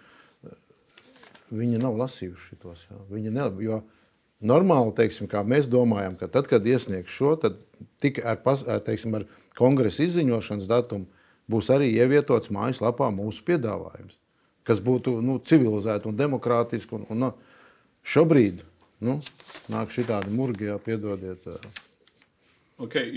[1.52, 2.86] viņi nav lasījuši tos.
[2.88, 3.02] Jā.
[3.12, 3.82] Viņi ne, jo
[4.40, 7.60] normāli, teiksim, kā mēs domājam, ka tad, kad iesniegs šo, tad
[8.04, 9.28] tikai ar, ar, teiksim, ar
[9.60, 11.12] kongresa izziņošanas datumu
[11.52, 14.21] būs arī ievietots mājaslapā mūsu piedāvājums
[14.68, 17.00] kas būtu nu, civilizēti un demokrātiski.
[17.00, 17.32] Un, un, nu,
[18.08, 18.62] šobrīd
[19.06, 19.20] nu,
[19.72, 21.48] nāk šī tāda murgija, piedodiet.
[22.82, 23.12] Okay,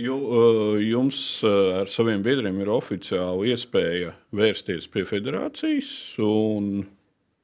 [0.84, 5.88] jums ar saviem biedriem ir oficiāli iespēja vērsties pie federācijas
[6.20, 6.84] un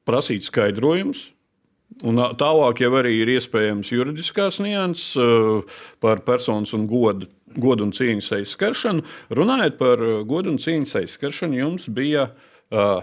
[0.05, 1.29] prasīt skaidrojumus.
[2.07, 5.09] Un tālāk jau arī ir iespējams juridiskās nianses
[6.01, 9.03] par personas un godu, godu un cīņas aizskaršanu.
[9.35, 13.01] Runājot par godu un cīņas aizskaršanu, jums bija uh,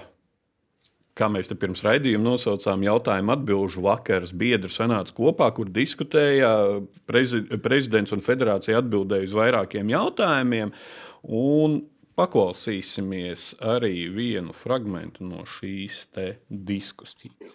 [1.18, 4.32] kā mēs te pirms raidījuma nosaucām, jautājumu atbildžu vakars.
[4.36, 6.50] Biedri sanāca kopā, kur diskutēja.
[7.08, 10.72] Prezi, prezidents un federācija atbildēja uz vairākiem jautājumiem.
[11.38, 11.78] Un
[12.18, 16.06] paklausīsimies arī vienu fragment no šīs
[16.48, 17.54] diskusijas.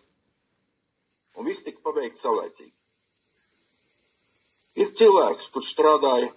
[1.33, 2.75] Un viss tika pabeigts saulēcīgi.
[4.83, 6.31] Ir cilvēks, kurš strādāja,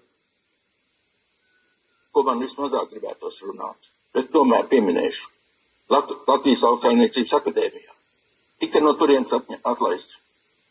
[2.13, 5.36] ko man vismazāk gribētos runāt, bet tomēr pieminēšu.
[5.93, 7.93] Lat Latvijas Austrāniecības akadēmijā.
[8.63, 10.21] Tika no turienes atlaists,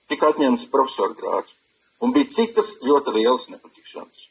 [0.09, 1.55] tika atņemts profesora grāds
[2.03, 4.25] un bija citas ļoti lielas nepatikšanas.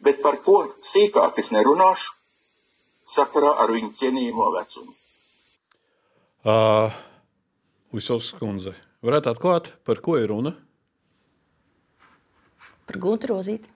[0.00, 2.14] Bet par ko sīkāk es nerunāšu
[3.08, 4.94] sakarā ar viņu cienījamo vecumu.
[6.48, 6.94] Uh,
[7.92, 10.54] Uzsovs kundze, varētu atklāt, par ko ir runa?
[12.88, 13.68] Par gūtu rozīti.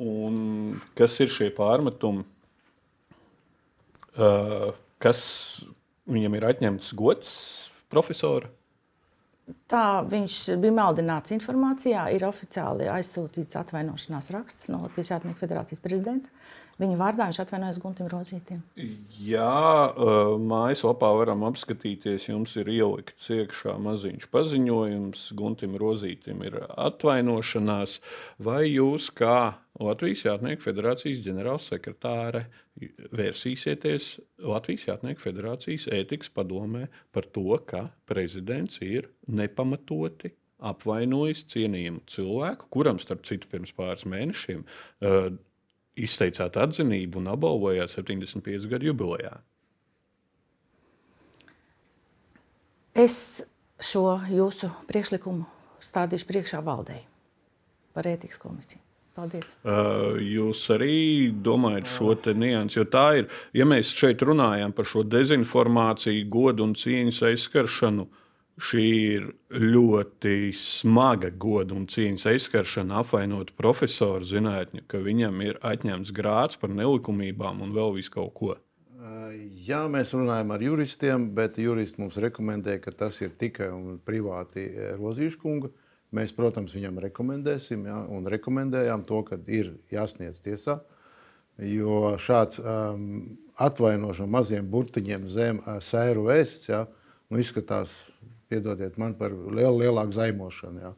[0.00, 2.24] Un kas ir šie pārmetumi?
[4.14, 4.72] Uh,
[5.04, 5.22] Kas
[6.08, 7.32] viņam ir atņemts gods,
[7.92, 8.48] profesora?
[9.68, 16.32] Tā viņš bija maldināts informācijā, ir oficiāli aizsūtīts atvainošanās raksts no Latvijas Jātnieku federācijas prezidenta.
[16.80, 18.62] Viņa vārdā viņš atvainojas Guntim Rozītam.
[19.20, 19.92] Jā,
[20.42, 22.30] mājaslapā varam apskatīties.
[22.32, 25.28] Jums ir ielikts iekšā maziņš paziņojums.
[25.38, 28.00] Guntim Rozītam ir atvainošanās.
[28.42, 29.36] Vai jūs, kā
[29.82, 32.44] Latvijas Jātnieku federācijas ģenerālsekretāre,
[33.10, 34.12] vērsīsieties
[34.46, 40.30] Latvijas Jātnieku federācijas ētikas padomē par to, ka prezidents ir nepamatoti
[40.64, 45.34] apvainojis cienījumu cilvēku, kuram, starp citu, pirms pāris mēnešiem uh,
[45.98, 49.34] izteicāt atzinību un apbalvojāt 75 gadu jubilejā.
[52.94, 53.42] Es
[53.82, 55.48] šo jūsu priekšlikumu
[55.82, 57.02] stādīšu priekšā valdei
[57.94, 58.78] par ētikas komisiju.
[59.14, 59.46] Paldies.
[59.62, 65.04] Uh, jūs arī domājat šo niansu, jo tā ir, ja mēs šeit runājam par šo
[65.06, 68.08] dezinformāciju, godu un cieņas aizskaršanu,
[68.58, 76.10] šī ir ļoti smaga goda un cieņas aizskaršana, apvainot profesoru zinātņu, ka viņam ir atņemts
[76.14, 78.56] grāts par nelikumībām un vēl visu kaut ko.
[79.66, 84.68] Jā, mēs runājam ar juristiem, bet juristi mums rekomendē, ka tas ir tikai un privāti
[84.98, 85.70] Rozīša kunga
[86.14, 90.78] Mēs, protams, viņam rekomendēsim, ja, un rekomendējām to, ka ir jāsniedz tiesā.
[91.58, 96.84] Jo šāds um, atvainošana maziem burtiņiem zem uh, sēru vēsts ja,
[97.30, 97.92] nu, izskatās,
[98.50, 100.82] piedodiet man, par lielu, lielāku zaimošanu.
[100.82, 100.92] Ja.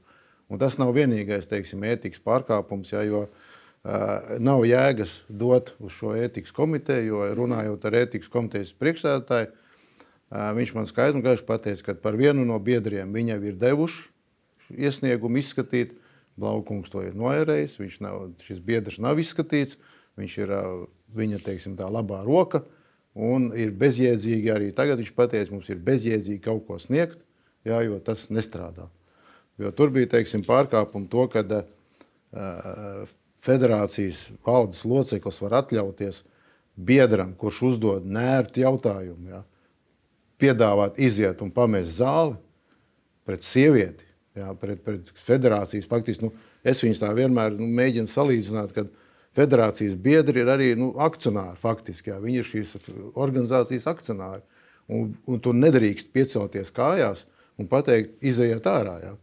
[0.52, 6.16] Un tas nav vienīgais teiksim, ētikas pārkāpums, ja, jo uh, nav jēgas dot uz šo
[6.16, 11.90] ētikas komiteju, jo runājot ar ētikas komitejas priekšstādātāju, uh, viņš man skaidri un gaiši pateica,
[11.90, 14.11] ka par vienu no biedriem viņam ir devuši
[14.72, 15.94] iesniegumu izskatīt.
[16.37, 19.79] Blaukungs to ir noērējis, viņš nav, šis biedrs nav izskatīts,
[20.20, 20.50] viņš ir
[21.16, 22.61] viņa teiksim, tā labā roka.
[23.16, 25.00] Un ir bezjēdzīgi arī tagad.
[25.00, 27.22] Viņš pateica, mums ir bezjēdzīgi kaut ko sniegt,
[27.64, 28.90] jā, jo tas nestrādā.
[29.57, 33.09] Jo tur bija teiksim, pārkāpumi to, ka uh,
[33.46, 36.20] federācijas valdes loceklis var atļauties
[36.76, 39.42] biedram, kurš uzdod nērtu jautājumu, ja,
[40.37, 42.37] piedāvāt iziet un pamest zāli
[43.26, 44.06] pret sievieti,
[44.37, 45.88] ja, pret, pret federācijas.
[45.90, 46.33] Faktiski nu,
[46.66, 48.90] es viņus tā vienmēr nu, mēģinu salīdzināt, kad
[49.37, 51.59] federācijas biedri ir arī nu, akcionāri.
[51.61, 52.77] Faktiski, ja, viņi ir šīs
[53.14, 54.44] organizācijas akcionāri.
[54.92, 57.25] Un, un tu nedrīkst piecelties kājās
[57.59, 58.96] un pateikt, izejiet ārā.
[59.03, 59.16] Ja.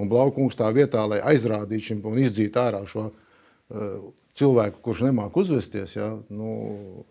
[0.00, 5.36] Un Blaukungs tā vietā, lai aizrādītu šim un izdzītu ārā šo uh, cilvēku, kurš nemāk
[5.40, 5.96] uzvesties.
[5.98, 7.04] Ja, nu...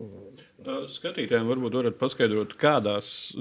[0.90, 3.32] Skatītājiem varbūt varat paskaidrot, kādās,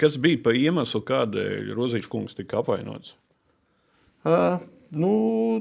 [0.00, 3.16] kas bija pa iemeslu, kādēļ Rozīčs kungs tika apvainots.
[4.92, 5.12] Nu,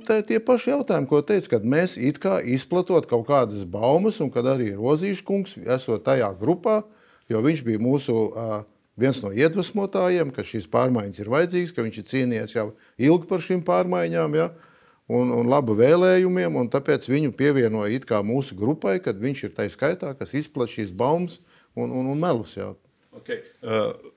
[0.04, 4.44] tie paši jautājumi, ko teica, kad mēs it kā izplatot kaut kādas baumas, un kad
[4.44, 6.82] arī Rozīčs kungs esot tajā grupā,
[7.32, 8.58] jo viņš bija mūsu uh,
[9.00, 12.68] viens no iedvesmotājiem, ka šīs pārmaiņas ir vajadzīgas, ka viņš ir cīnījies jau
[13.00, 14.36] ilgi par šīm pārmaiņām.
[14.36, 14.50] Ja?
[15.12, 19.56] Un, un labu vēlējumiem, un tāpēc viņu pievienoja it kā mūsu grupai, kad viņš ir
[19.56, 21.40] tai skaitā, kas izplatīja šīs baumas
[21.76, 22.58] un, un, un melus.
[22.60, 22.74] Jā.
[23.16, 23.44] Okay.
[23.64, 24.11] Uh,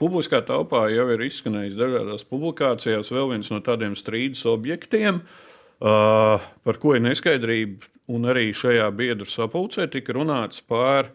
[0.00, 6.80] publiskā telpā jau ir izskanējis dažādās publikācijās vēl viens no tādiem strīdus objektiem, uh, par
[6.82, 7.90] ko ir neskaidrība.
[8.12, 11.08] Un arī šajā biedru sapulcē tika runāts par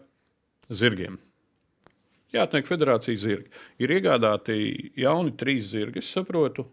[0.74, 1.20] zirgiem.
[2.34, 3.50] Jātniek federācijas zirgi.
[3.82, 6.66] Ir iegādāti jauni trīs zirgi, es saprotu.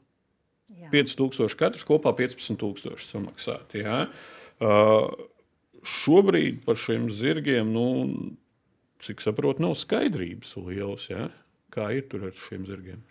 [0.73, 0.89] Jā.
[0.93, 3.81] 5000 katrs kopā 15,000 samaksāti.
[3.85, 4.03] Jā.
[4.57, 5.07] Uh,
[5.85, 7.87] šobrīd par šiem zirgiem, nu,
[9.05, 11.07] cik saprotu, nav skaidrības lielas.
[11.09, 11.29] Jā.
[11.77, 13.03] Kā ir tur ar šiem zirgiem?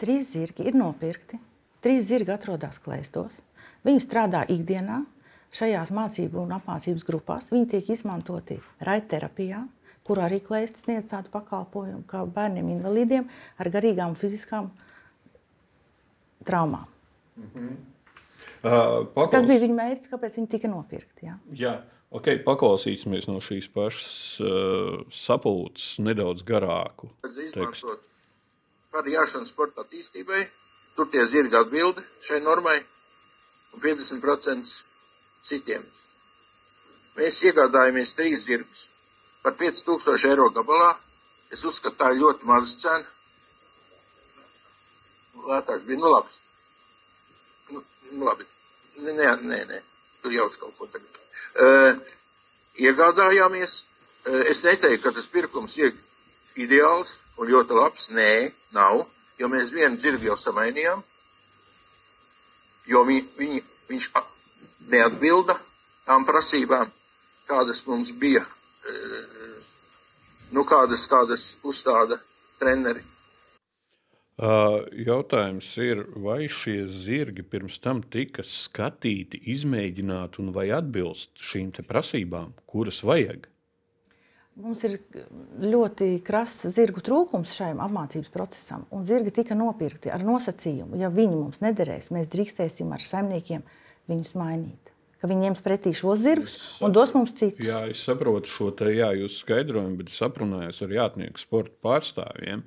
[0.00, 1.38] Trīs zirgi ir nopirkti.
[1.84, 3.36] Trīs zirgi atrodas klēstos.
[3.84, 5.02] Viņi strādā ikdienā
[5.54, 7.52] šajās mācību un apmācības grupās.
[7.52, 8.56] Viņi tiek izmantoti
[8.88, 9.66] raidterapijā
[10.04, 13.26] kur arī klēsts sniedz tādu pakalpojumu kā bērniem invalīdiem
[13.60, 14.70] ar garīgām un fiziskām
[16.44, 16.86] traumām.
[17.36, 17.76] Mm -hmm.
[18.62, 19.32] uh, paklaus...
[19.32, 21.26] Tas bija viņa mērķis, kāpēc viņi tika nopirkti.
[21.30, 21.74] Jā, jā.
[22.14, 27.08] Okay, paklausīsimies no šīs pašas uh, sapulces nedaudz garāku.
[28.94, 30.46] Izmantot variāšanu sporta attīstībai,
[30.94, 32.78] tur tie zirgi atbildi šai normai
[33.72, 34.70] un 50%
[35.42, 35.82] citiem.
[37.16, 38.86] Mēs iegādājamies trīs zirgus
[39.42, 40.96] par 5000 eiro gabalā.
[41.50, 43.04] Es uzskatu, tā ir ļoti maza cena.
[45.44, 46.30] Lētāks bija, nu labi.
[47.70, 48.46] Nu, nu labi.
[48.96, 49.80] Nē, nē, nē,
[50.22, 51.20] tur jau uz kaut ko tagad.
[51.54, 51.98] Uh,
[52.78, 53.82] iegādājāmies.
[54.24, 55.94] Uh, es neteiktu, ka tas pirkums ir
[56.56, 58.10] ideāls un ļoti labs.
[58.14, 58.30] Nē,
[58.76, 59.04] nav,
[59.38, 61.02] jo mēs vienu dzirdu jau samainījām,
[62.90, 64.10] jo vi, viņi, viņš
[64.92, 65.58] neatbilda
[66.04, 66.92] tām prasībām,
[67.48, 68.44] kādas mums bija
[70.54, 72.20] nu, kādas, kādas uzstāda
[72.60, 73.02] treneri.
[74.34, 82.54] Jautājums ir, vai šie zirgi pirms tam tika skatīti, izmēģināti un vai atbilst šīm prasībām,
[82.66, 83.46] kuras vajag?
[84.54, 85.00] Mums ir
[85.58, 91.34] ļoti krasts zirgu trūkums šajam apmācības procesam, un zirgi tika nopirkti ar nosacījumu, ja viņi
[91.40, 93.64] mums nederēs, mēs drīkstēsim ar saimniekiem
[94.12, 97.64] viņus mainīt ka viņi ņems pretī šos zirgus un dos mums citus.
[97.64, 102.66] Jā, es saprotu šo te jā, jūsu skaidrojumu, bet es aprunājos ar jātnieku sporta pārstāvjiem.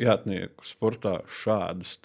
[0.00, 1.98] Jātnieku sportā šādas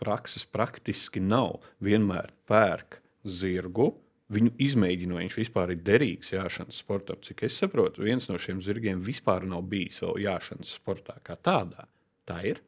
[0.00, 1.62] prakses praktiski nav.
[1.84, 3.94] Vienmēr pērk zirgu,
[4.30, 7.20] viņu izmēģina, viņš vispār ir derīgs jāšanas sportam.
[7.26, 11.88] Cik es saprotu, viens no šiem zirgiem vispār nav bijis vēl jāšanas sportā kā tādā.
[12.28, 12.60] Tā ir.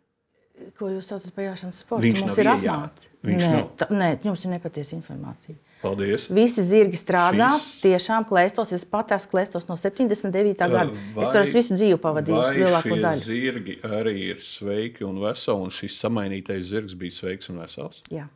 [0.76, 2.04] Ko jūs saucat par jāšanas sportu?
[2.04, 3.12] Viņš mums ir apmācīts.
[3.22, 5.56] Nē, tā, nē, jums ir nepatiesa informācija.
[5.82, 6.28] Paldies.
[6.30, 7.80] Visi zirgi strādā, Šis...
[7.82, 8.74] tiešām klēstos.
[8.76, 10.52] Es pat esmu klēstos no 79.
[10.60, 10.84] gada.
[10.92, 13.24] Vai, es tur esmu visu dzīvi pavadījis lielāko daļu.
[13.26, 18.02] Zirgi arī ir sveiki un veseli, un šis samainītais zirgs bija sveiks un vesels.
[18.12, 18.28] Jā.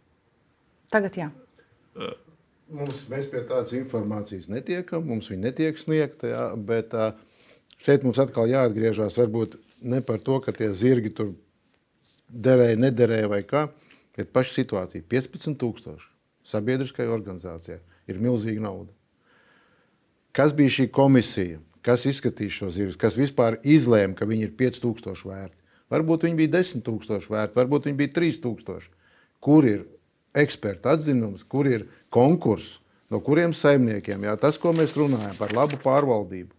[0.94, 1.30] Tagad jā.
[1.94, 2.16] Uh.
[2.66, 6.94] Mums, mēs pie tādas informācijas netiekam, mums viņa netiek sniegta, jā, bet
[7.87, 9.55] šeit mums atkal jāatgriežas varbūt
[9.87, 11.31] ne par to, ka tie zirgi tur
[12.26, 13.68] derēja, nederēja vai kā,
[14.18, 16.09] bet paša situācija- 15,000
[16.42, 18.90] sabiedriskai organizācijai ir milzīga nauda.
[20.33, 25.22] Kas bija šī komisija, kas izskatīja šo zirgus, kas vispār izlēma, ka viņi ir 5000
[25.24, 25.62] vērti?
[25.90, 28.90] Varbūt viņi bija 10,000 vērti, varbūt viņi bija 3000.
[29.40, 29.87] Kur ir
[30.37, 32.79] eksperta atzinums, kur ir konkurss,
[33.11, 36.53] no kuriem saimniekiem, jā, tas, ko mēs runājam par labu pārvaldību,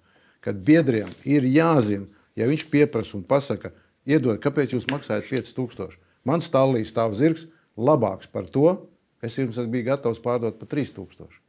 [0.44, 3.74] kad biedriem ir jāzina, ja viņš pieprasa un pasaka,
[4.08, 5.98] iedod, kāpēc jūs maksājat 5000.
[6.28, 8.78] Man stāvlī stāv zirgs labāks par to,
[9.24, 11.44] es jums biju gatavs pārdot par 3000.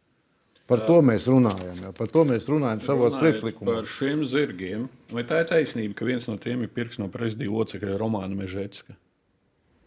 [0.69, 1.77] Par to mēs runājam.
[1.81, 1.91] Jā.
[1.97, 3.79] Par to mēs runājam savos priekšlikumos.
[3.79, 4.85] Par šiem zirgiem.
[5.09, 8.93] Vai tā ir taisnība, ka viens no tiem ir pirks no prezidija locekļa Romāna Mežetska?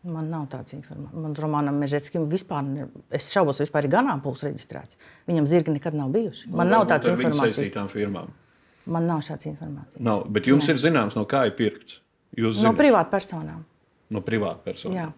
[0.03, 1.13] Man nav tādas informācijas.
[1.21, 4.97] Man Romanam Mežetskim vispār, ne, es šaubos, vispār ir ganāmpūls reģistrēts.
[5.29, 6.49] Viņam zirgi nekad nav bijuši.
[6.49, 7.57] Man Nu, nav tādas viņu informācijas.
[7.59, 8.31] saistītām firmām.
[8.87, 9.99] Man nav šādas informācijas.
[10.01, 10.69] Nav, bet jums Nē.
[10.73, 11.99] ir zināms, no kā ir pirkts.
[12.35, 13.61] Jūs No zināt, privātpersonām.
[14.09, 14.95] no privātpersonas.
[14.95, 15.13] Jā.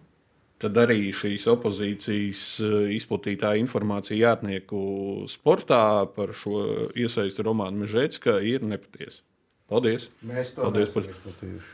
[0.58, 5.80] Tad arī šīs opozīcijas eh, izplatītā informācija jātnieku sportā
[6.14, 9.20] par šo iesaistu Romānu Mežetska ir nepatiesa.
[9.68, 10.08] Paldies!
[10.24, 11.72] Mēs to Paldies par- izplatījuši.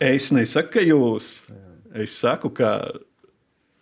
[0.00, 1.40] Es nesaku, ka jūs.
[2.02, 2.70] Es saku, ka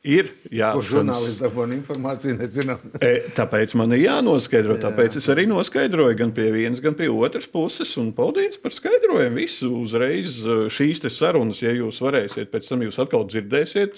[0.05, 0.91] ir Kur jāatzīst.
[0.93, 2.83] žurnālisti dabūna informāciju, nezinām.
[3.01, 4.77] E, Tāpēc man ir jānoskaidro.
[4.83, 7.95] Tāpēc es arī noskaidroju gan pie vienas, gan pie otras puses.
[8.01, 9.41] Un paldies par skaidrojumu.
[9.41, 13.97] Visu uzreiz e, šīs sarunas, ja jūs varēsiet, pēc tam jūs atkal dzirdēsiet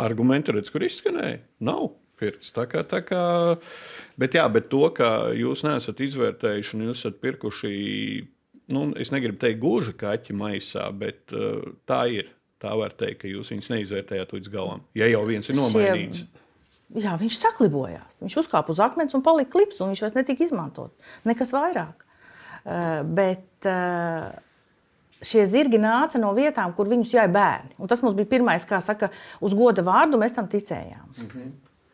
[0.00, 1.42] argumentu, redz, kur izskanēja.
[1.66, 1.90] Nav.
[2.20, 2.50] Pirks.
[2.52, 3.20] Tā kā, tā kā,
[4.20, 7.70] bet, jā, bet to, ka jūs neesat izvērtējuši un jūs esat pirkuši,
[8.76, 12.28] nu, es negribu teikt, gluži kaķi maisā, bet uh, tā ir.
[12.60, 14.82] Tā var teikt, ka jūs viņus neizvērtējāt līdz galam.
[14.98, 16.26] Ja jau viens ir nomainīts.
[17.00, 18.18] Jā, viņš saklibojās.
[18.20, 20.92] Viņš uzkāpa uz akmens un palika klips, un viņš vairs netika izmantot.
[21.28, 22.04] Nekas vairāk.
[22.60, 24.28] Uh, bet uh,
[25.24, 27.78] šie zirgi nāca no vietām, kur viņus jāja bērni.
[27.80, 29.08] Un tas mums bija pirmais, kā saka,
[29.40, 31.06] uz goda vārdu, mēs tam ticējām.
[31.06, 31.50] Mm -hmm.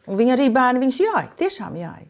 [0.07, 2.09] Un viņi arī bērni viņus jāja, tiešām jāja.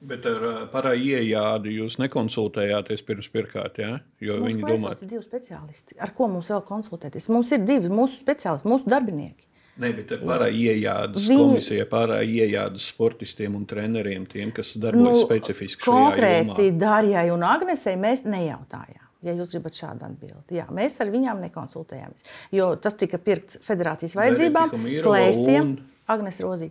[0.00, 3.96] Bet ar ā, parādu iejādi jūs nekonsultējāties pirms pirkāt, ja?
[4.22, 5.96] jo Mums viņi domā, ir divi speciālisti.
[5.98, 7.26] Ar ko mums vēl konsultēties?
[7.34, 9.44] Mums ir divi mūsu speciālisti, mūsu darbinieki.
[9.78, 15.22] ne, bet ar parādu iejādas Viņi- komisijai, parādu iejādas sportistiem un treneriem, tiem, kas darbojas
[15.26, 16.78] specifiski Nu, konkrēti jomā.
[16.78, 19.04] Dārijai un Agnesei mēs nejautājām.
[19.22, 22.22] Ja jūs gribat šādu atbildi, Jā, mēs ar viņām nekonsultējāmies.
[22.52, 24.70] Jo tas tika pirkts federācijas vajadzībām,
[25.02, 26.70] klēstiem, un- Agnes Rozīt.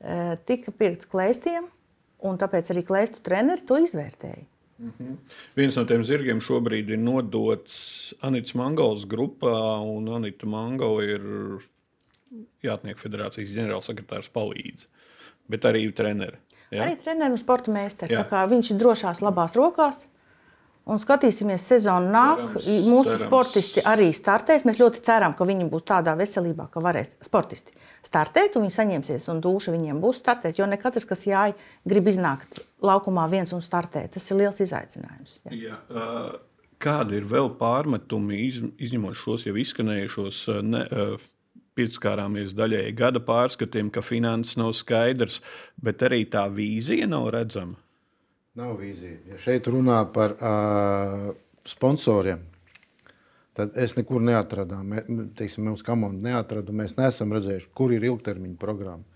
[0.00, 1.64] eh, Tika pirkts klēstiem,
[2.28, 4.44] un tāpēc arī klēstu treneri to izvērtēja.
[5.54, 9.54] Viens no tiem zirgiem šobrīd ir nodots Anītas Mangolas grupā,
[9.86, 11.26] un Anīta Mangola ir
[12.64, 14.88] Jātnieku federācijas ģenerālsekretārs palīdz,
[15.52, 16.40] bet arī treneri.
[16.72, 16.78] Ja?
[16.78, 16.86] Ja?
[16.86, 18.14] Arī treneris un sporta meistars.
[18.32, 20.00] Viņš ir drošās, labās rokās.
[20.90, 22.40] Un skatīsimies, sezona nāk.
[22.56, 23.26] Cerams, Mūsu cerams.
[23.28, 24.64] sportisti arī startēs.
[24.66, 29.28] Mēs ļoti ceram, ka viņi būs tādā veselībā, ka varēs sportisti startēt, un viņi saņemsies,
[29.30, 30.58] un duša viņiem būs startēt.
[30.58, 31.54] Jo ne katrs, kas jāj,
[31.86, 34.16] grib iznākt laukumā viens un startēt.
[34.16, 35.38] Tas ir liels izaicinājums.
[35.46, 35.60] Jā.
[35.68, 35.78] Jā,
[36.82, 40.82] kādi ir vēl pārmetumi, iz, izņemot šos jau izskanējušos, ne,
[41.78, 45.40] pieskārāmies daļai gada pārskatiem, ka finanses nav skaidrs,
[45.78, 47.78] bet arī tā vīzija nav redzama.
[48.58, 49.16] Nav vīzija.
[49.30, 51.30] Ja šeit runā par uh,
[51.64, 52.42] sponsoriem,
[53.56, 54.76] tad es nekur neatradu.
[54.84, 56.74] Mūsu komanda neatrada.
[56.76, 59.06] Mēs neesam redzējuši, kur ir ilgtermiņa programma.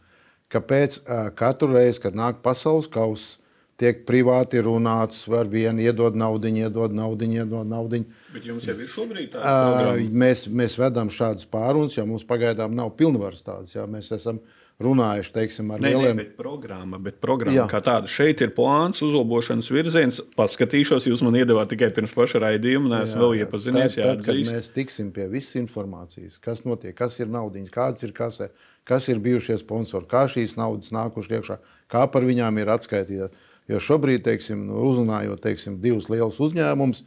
[0.53, 3.37] Kāpēc uh, katru reizi, kad nāk pasaules kausa,
[3.77, 8.07] tiek privāti runāts, var vienu iedot naudu, iedot naudu, iedot naudu.
[8.33, 10.20] Bet jums jau ir šobrīd tāda Uh, programma.
[10.25, 13.77] mēs, mēs vedam šādas pārunas, jo mums pagaidām nav pilnvaras tādas.
[13.77, 13.85] Jā.
[13.90, 14.40] Mēs esam
[14.83, 17.65] runājuši teiksim, ar nē, lieliem bet programma, bet programma Jā.
[17.71, 18.11] kā tāda.
[18.12, 20.21] Šeit ir plāns, uzlabošanas virziens.
[20.37, 23.97] Paskatīšos, jūs man iedavāt tikai pirms paša raidījuma, neesmu vēl iepazinies.
[23.97, 24.53] Tad, tad, kad jāatzīst.
[24.53, 28.51] mēs tiksim pie visas informācijas, kas notiek, kas ir naudiņas, kādas ir kasē,
[28.87, 31.61] kas ir bijušie sponsori, kā šīs naudas nākušas iekšā,
[31.93, 33.53] kā par viņām ir atskaitītas.
[33.67, 37.01] Jo šobrīd, teiksim, nu, uzrunājot teiksim, divus lielus uzņēmumus,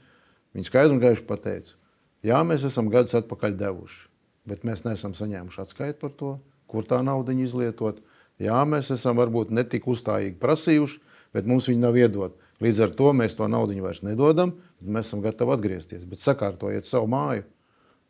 [0.57, 1.77] viņi skaidri un gaiši pateica,
[2.25, 4.01] jā, mēs esam gadus atpakaļ devuši,
[4.49, 6.33] bet mēs neesam saņēmuši atskaitu par to,
[6.69, 8.01] kur tā nauda izlietot.
[8.39, 11.01] Jā, mēs esam varbūt netik uzstājīgi prasījuši,
[11.35, 12.37] bet mums viņi nav iedot.
[12.63, 16.05] Līdz ar to mēs to naudu vairs nedodam, mēs esam gatavi atgriezties.
[16.07, 17.45] Bet sakārtojiet savu māju.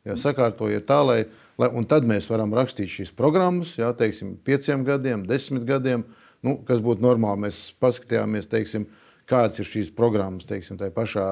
[0.07, 1.19] Jā, sakārtojiet tā, lai,
[1.59, 6.05] lai un tad mēs varam rakstīt šīs programmas, jā, teiksim, pieciem gadiem, desmit gadiem,
[6.45, 7.43] nu, kas būtu normāli.
[7.49, 8.87] Mēs paskatījāmies, teiksim,
[9.29, 11.25] kādas ir šīs programmas, teiksim, tajā pašā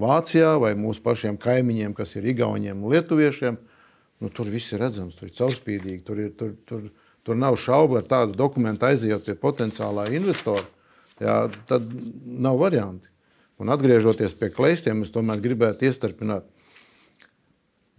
[0.00, 3.58] Vācijā vai mūsu pašiem kaimiņiem, kas ir Igauniem un Lietuviešiem.
[4.22, 6.84] Nu, tur viss ir redzams, tur ir caurspīdīgi, tur, ir, tur, tur,
[7.26, 10.62] tur nav šaubu ar tādu dokumentu aizejot pie potenciālā investora.
[11.22, 11.36] Jā,
[11.68, 11.88] tad
[12.24, 13.10] nav varianti.
[13.62, 16.46] Un atgriežoties pie kleistiem, es tomēr gribētu iestarpināt.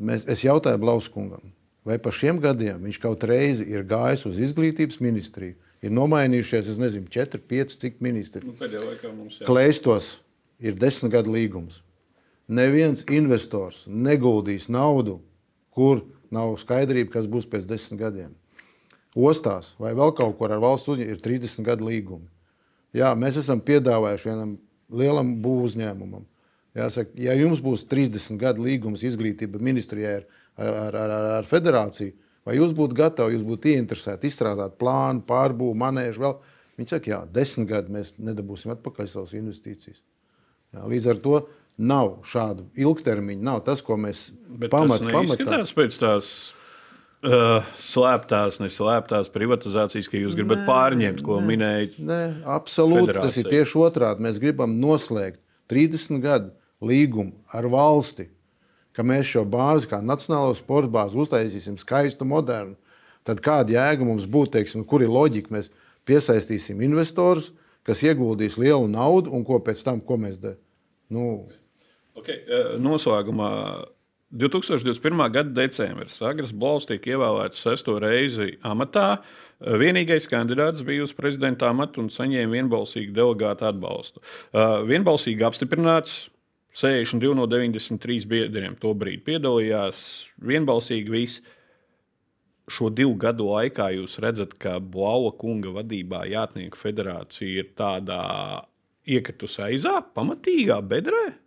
[0.03, 1.53] Mēs, es jautāju Blauskungam,
[1.87, 6.79] vai pa šiem gadiem viņš kaut reizi ir gājis uz izglītības ministriju, ir nomainījušies, es
[6.81, 8.43] nezinu, 4, 5, cik ministri.
[8.47, 9.47] Nu, pēdējā laikā mums jā.
[9.47, 10.09] Kleistos
[10.63, 11.81] ir desmit gadu līgums.
[12.51, 15.21] Neviens investors neguldīs naudu,
[15.71, 16.03] kur
[16.33, 18.33] nav skaidrība, kas būs pēc desmit gadiem.
[19.13, 22.29] ostās vai vēl kaut kur ar valsts uzņēmumu ir 30 gadu līgumi.
[22.93, 24.55] Jā, mēs esam piedāvājuši vienam
[24.93, 26.25] lielam būvniecībam.
[26.77, 30.23] Jāsaka, ja jums būs 30 gadu līgums izglītība ministrijai ar,
[30.57, 32.15] ar, ar, ar, ar federāciju,
[32.45, 36.33] vai jūs būtu gatavi, jūs būtu ieinteresēti izstrādāt plānu, pārbūvi, manēžu vēl?
[36.79, 40.01] Viņi saka, jā, desmit gadi mēs nedabūsim atpakaļ savas investīcijas.
[40.73, 41.35] Jā, līdz ar to
[41.77, 44.27] nav šādu ilgtermiņu, nav tas, ko mēs
[44.69, 45.31] pamatām.
[45.47, 46.27] Tas pēc tās
[47.25, 51.97] uh, slēptās, neslēptās privatizācijas, ka jūs gribat nē, pārņemt, ko nē, minējāt.
[52.03, 52.21] Nē,
[52.55, 53.07] absolūti.
[53.07, 53.31] Federācija.
[53.31, 54.25] Tas ir tieši otrādi.
[54.27, 56.53] Mēs gribam noslēgt 30 gadu
[56.83, 58.27] līgumu ar valsti,
[58.93, 62.77] ka mēs šo bāzi, kā nacionālo sporta bāzi, uztaisīsim skaistu, modernu.
[63.23, 65.53] Tad kāda jēga mums būtu, teiksim, kur ir loģika?
[65.55, 65.71] Mēs
[66.05, 67.53] piesaistīsim investorus,
[67.87, 70.59] kas ieguldīs lielu naudu, un ko pēc tam, ko mēs darām.
[71.13, 71.23] Nu,
[72.17, 72.39] okay.
[72.47, 73.51] Eh, noslēgumā
[74.33, 75.29] 2021.
[75.29, 79.19] gada decembris Agris Bols tika ievēlēts sesto reizi amatā.
[79.61, 84.23] Eh, vienīgais kandidāts bija uz prezidenta amatu un saņēma vienbalsīgu delegātu atbalstu.
[84.51, 86.23] Uh, vienbalsīgi apstiprināts
[86.73, 89.99] 62 no 93 biedriem to brīdi piedalījās.
[90.41, 91.43] Vienbalsīgi visi
[92.71, 98.23] šo divu gadu laikā jūs redzat, ka Blaua kunga vadībā Jātnieku federācija ir tādā
[99.05, 101.42] iekritusi aizā, pamatīgā bedrē?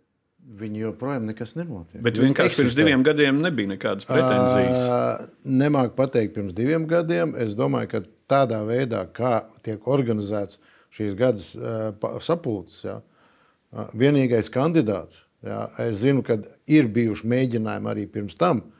[0.47, 1.99] Viņi joprojām nekas nenotiek.
[2.05, 4.77] Bet vienkārši pirms diviem gadiem nebija nekādas pretenzijas.
[4.79, 7.33] Uh, Nemāku pateikt, pirms diviem gadiem.
[7.35, 10.61] Es domāju, ka tādā veidā, kā tiek organizēts
[10.95, 11.91] šīs gadas uh,
[12.23, 15.19] sapulces, ja, uh, vienīgais kandidāts.
[15.43, 16.39] Ja, es zinu, ka
[16.71, 18.63] ir bijuši mēģinājumi arī pirms tam.
[18.63, 18.77] Uh,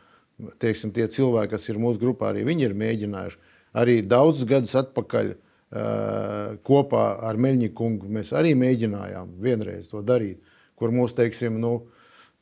[0.61, 3.39] teiksim, tie cilvēki, kas ir mūsu grupā, arī viņi ir mēģinājuši.
[3.77, 5.33] Arī daudzus gadus atpakaļ
[6.67, 10.39] kopā ar Meļņiku kungu mēs arī mēģinājām vienreiz to darīt,
[10.77, 11.73] kur mūs, teiksim, nu,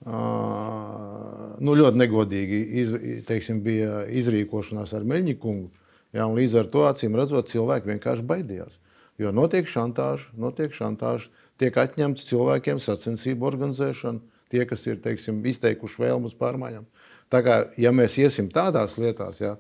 [0.05, 2.93] nu, ļoti negodīgi iz,
[3.27, 5.71] teiksim, bija izrīkošanās ar Meļņiku kungu.
[6.15, 8.79] Ja, līdz ar to acīm redzot, cilvēki vienkārši baidījās.
[9.19, 14.19] Jo notiek šantāža, notiek šantāža, tiek atņemts cilvēkiem sacensību organizēšana,
[14.51, 16.85] tie, kas ir teiksim, izteikuši vēlmus pārmaiņām.
[17.31, 19.55] Tā kā, ja mēs iesim tādās lietās, jā,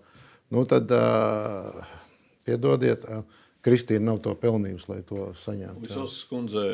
[0.53, 1.81] nu tad uh,
[2.47, 3.23] piedodiet, uh,
[3.65, 5.87] Kristīna nav to pelnījusi, lai to saņemtu.
[5.87, 6.65] Visas skundze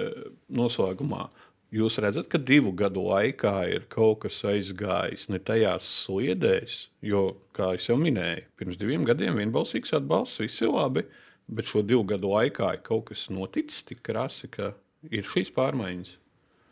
[0.51, 1.29] noslēgumā.
[1.71, 7.21] Jūs redzat, ka divu gadu laikā ir kaut kas aizgājis ne tajās sliedēs, jo,
[7.55, 11.05] kā jau minēju, pirms diviem gadiem vienbalsīgs atbalsts, viss ir labi,
[11.47, 14.73] bet šo divu gadu laikā ir kaut kas noticis tik krasi, ka
[15.15, 16.11] ir šīs pārmaiņas.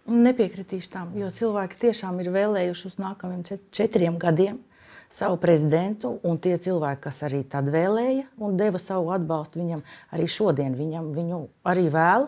[0.10, 4.60] Nepiekritīšu tam, jo cilvēki tiešām ir vēlējuši uz nākamajiem četriem gadiem
[5.08, 10.28] savu prezidentu, un tie cilvēki, kas arī tad vēlēja un deva savu atbalstu viņam, arī
[10.28, 12.28] šodien viņam, viņu arī vēl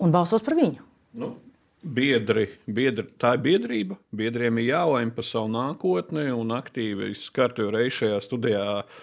[0.00, 0.88] un balsos par viņu.
[1.20, 1.34] Nu.
[1.82, 3.96] Biedri, biedri, tā ir biedrība.
[4.14, 7.10] Biedriem ir jālēm par savu nākotni un aktīvi.
[7.10, 9.00] Es kārtoju reizi šajā studijā uh,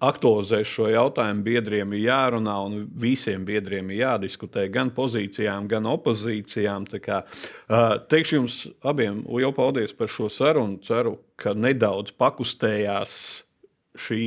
[0.00, 6.88] aktualizē šo jautājumu, biedriem ir jārunā un visiem biedriem ir jādiskutē gan pozīcijām, gan opozīcijām.
[7.04, 7.20] Kā,
[8.12, 10.80] teikšu jums abiem lielu paldies par šo sarunu.
[10.84, 13.14] Ceru, ka nedaudz pakustējās
[14.00, 14.22] šī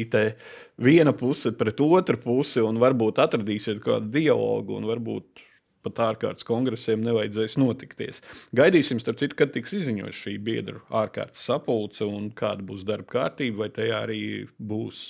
[0.77, 5.45] viena puse pret otru pusi un varbūt atradīsiet kādu dialogu un varbūt
[5.83, 8.23] pat ārkārtas kongresiem nevajadzēs notikties.
[8.55, 13.65] Gaidīsim, starp citu, kad tiks izziņota šī biedru ārkārtas sapulce un kāda būs darba kārtība,
[13.65, 14.23] vai tajā arī
[14.57, 15.03] būs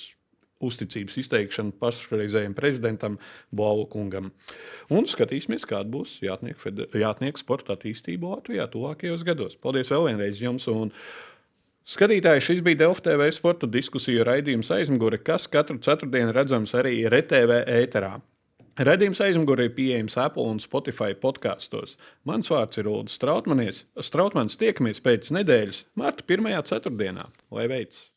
[0.64, 3.18] uzticības izteikšanu pašreizējiem prezidentam
[3.54, 4.30] Blaukungam.
[4.92, 9.58] Un skatīsimies, kāda būs jātnieku, jātnieku sporta attīstība Latvijā tuvākajos gados.
[9.60, 10.68] Paldies vēl vienreiz jums!
[11.84, 17.58] Skatītāji, šis bija Delfa TV sporta diskusiju raidījums aizmugure, kas katru ceturtdienu redzams arī RTV
[17.82, 18.14] ēterā.
[18.74, 21.92] Redījums aizmugurē pieejams Apple un Spotify podkāstos.
[22.26, 23.84] Mans vārds ir Ulrichs Strautmanis.
[24.02, 26.50] Strautmans tiekamies pēc nedēļas, Marta 1.
[26.72, 27.28] ceturtdienā.
[27.54, 28.13] Lai veicas!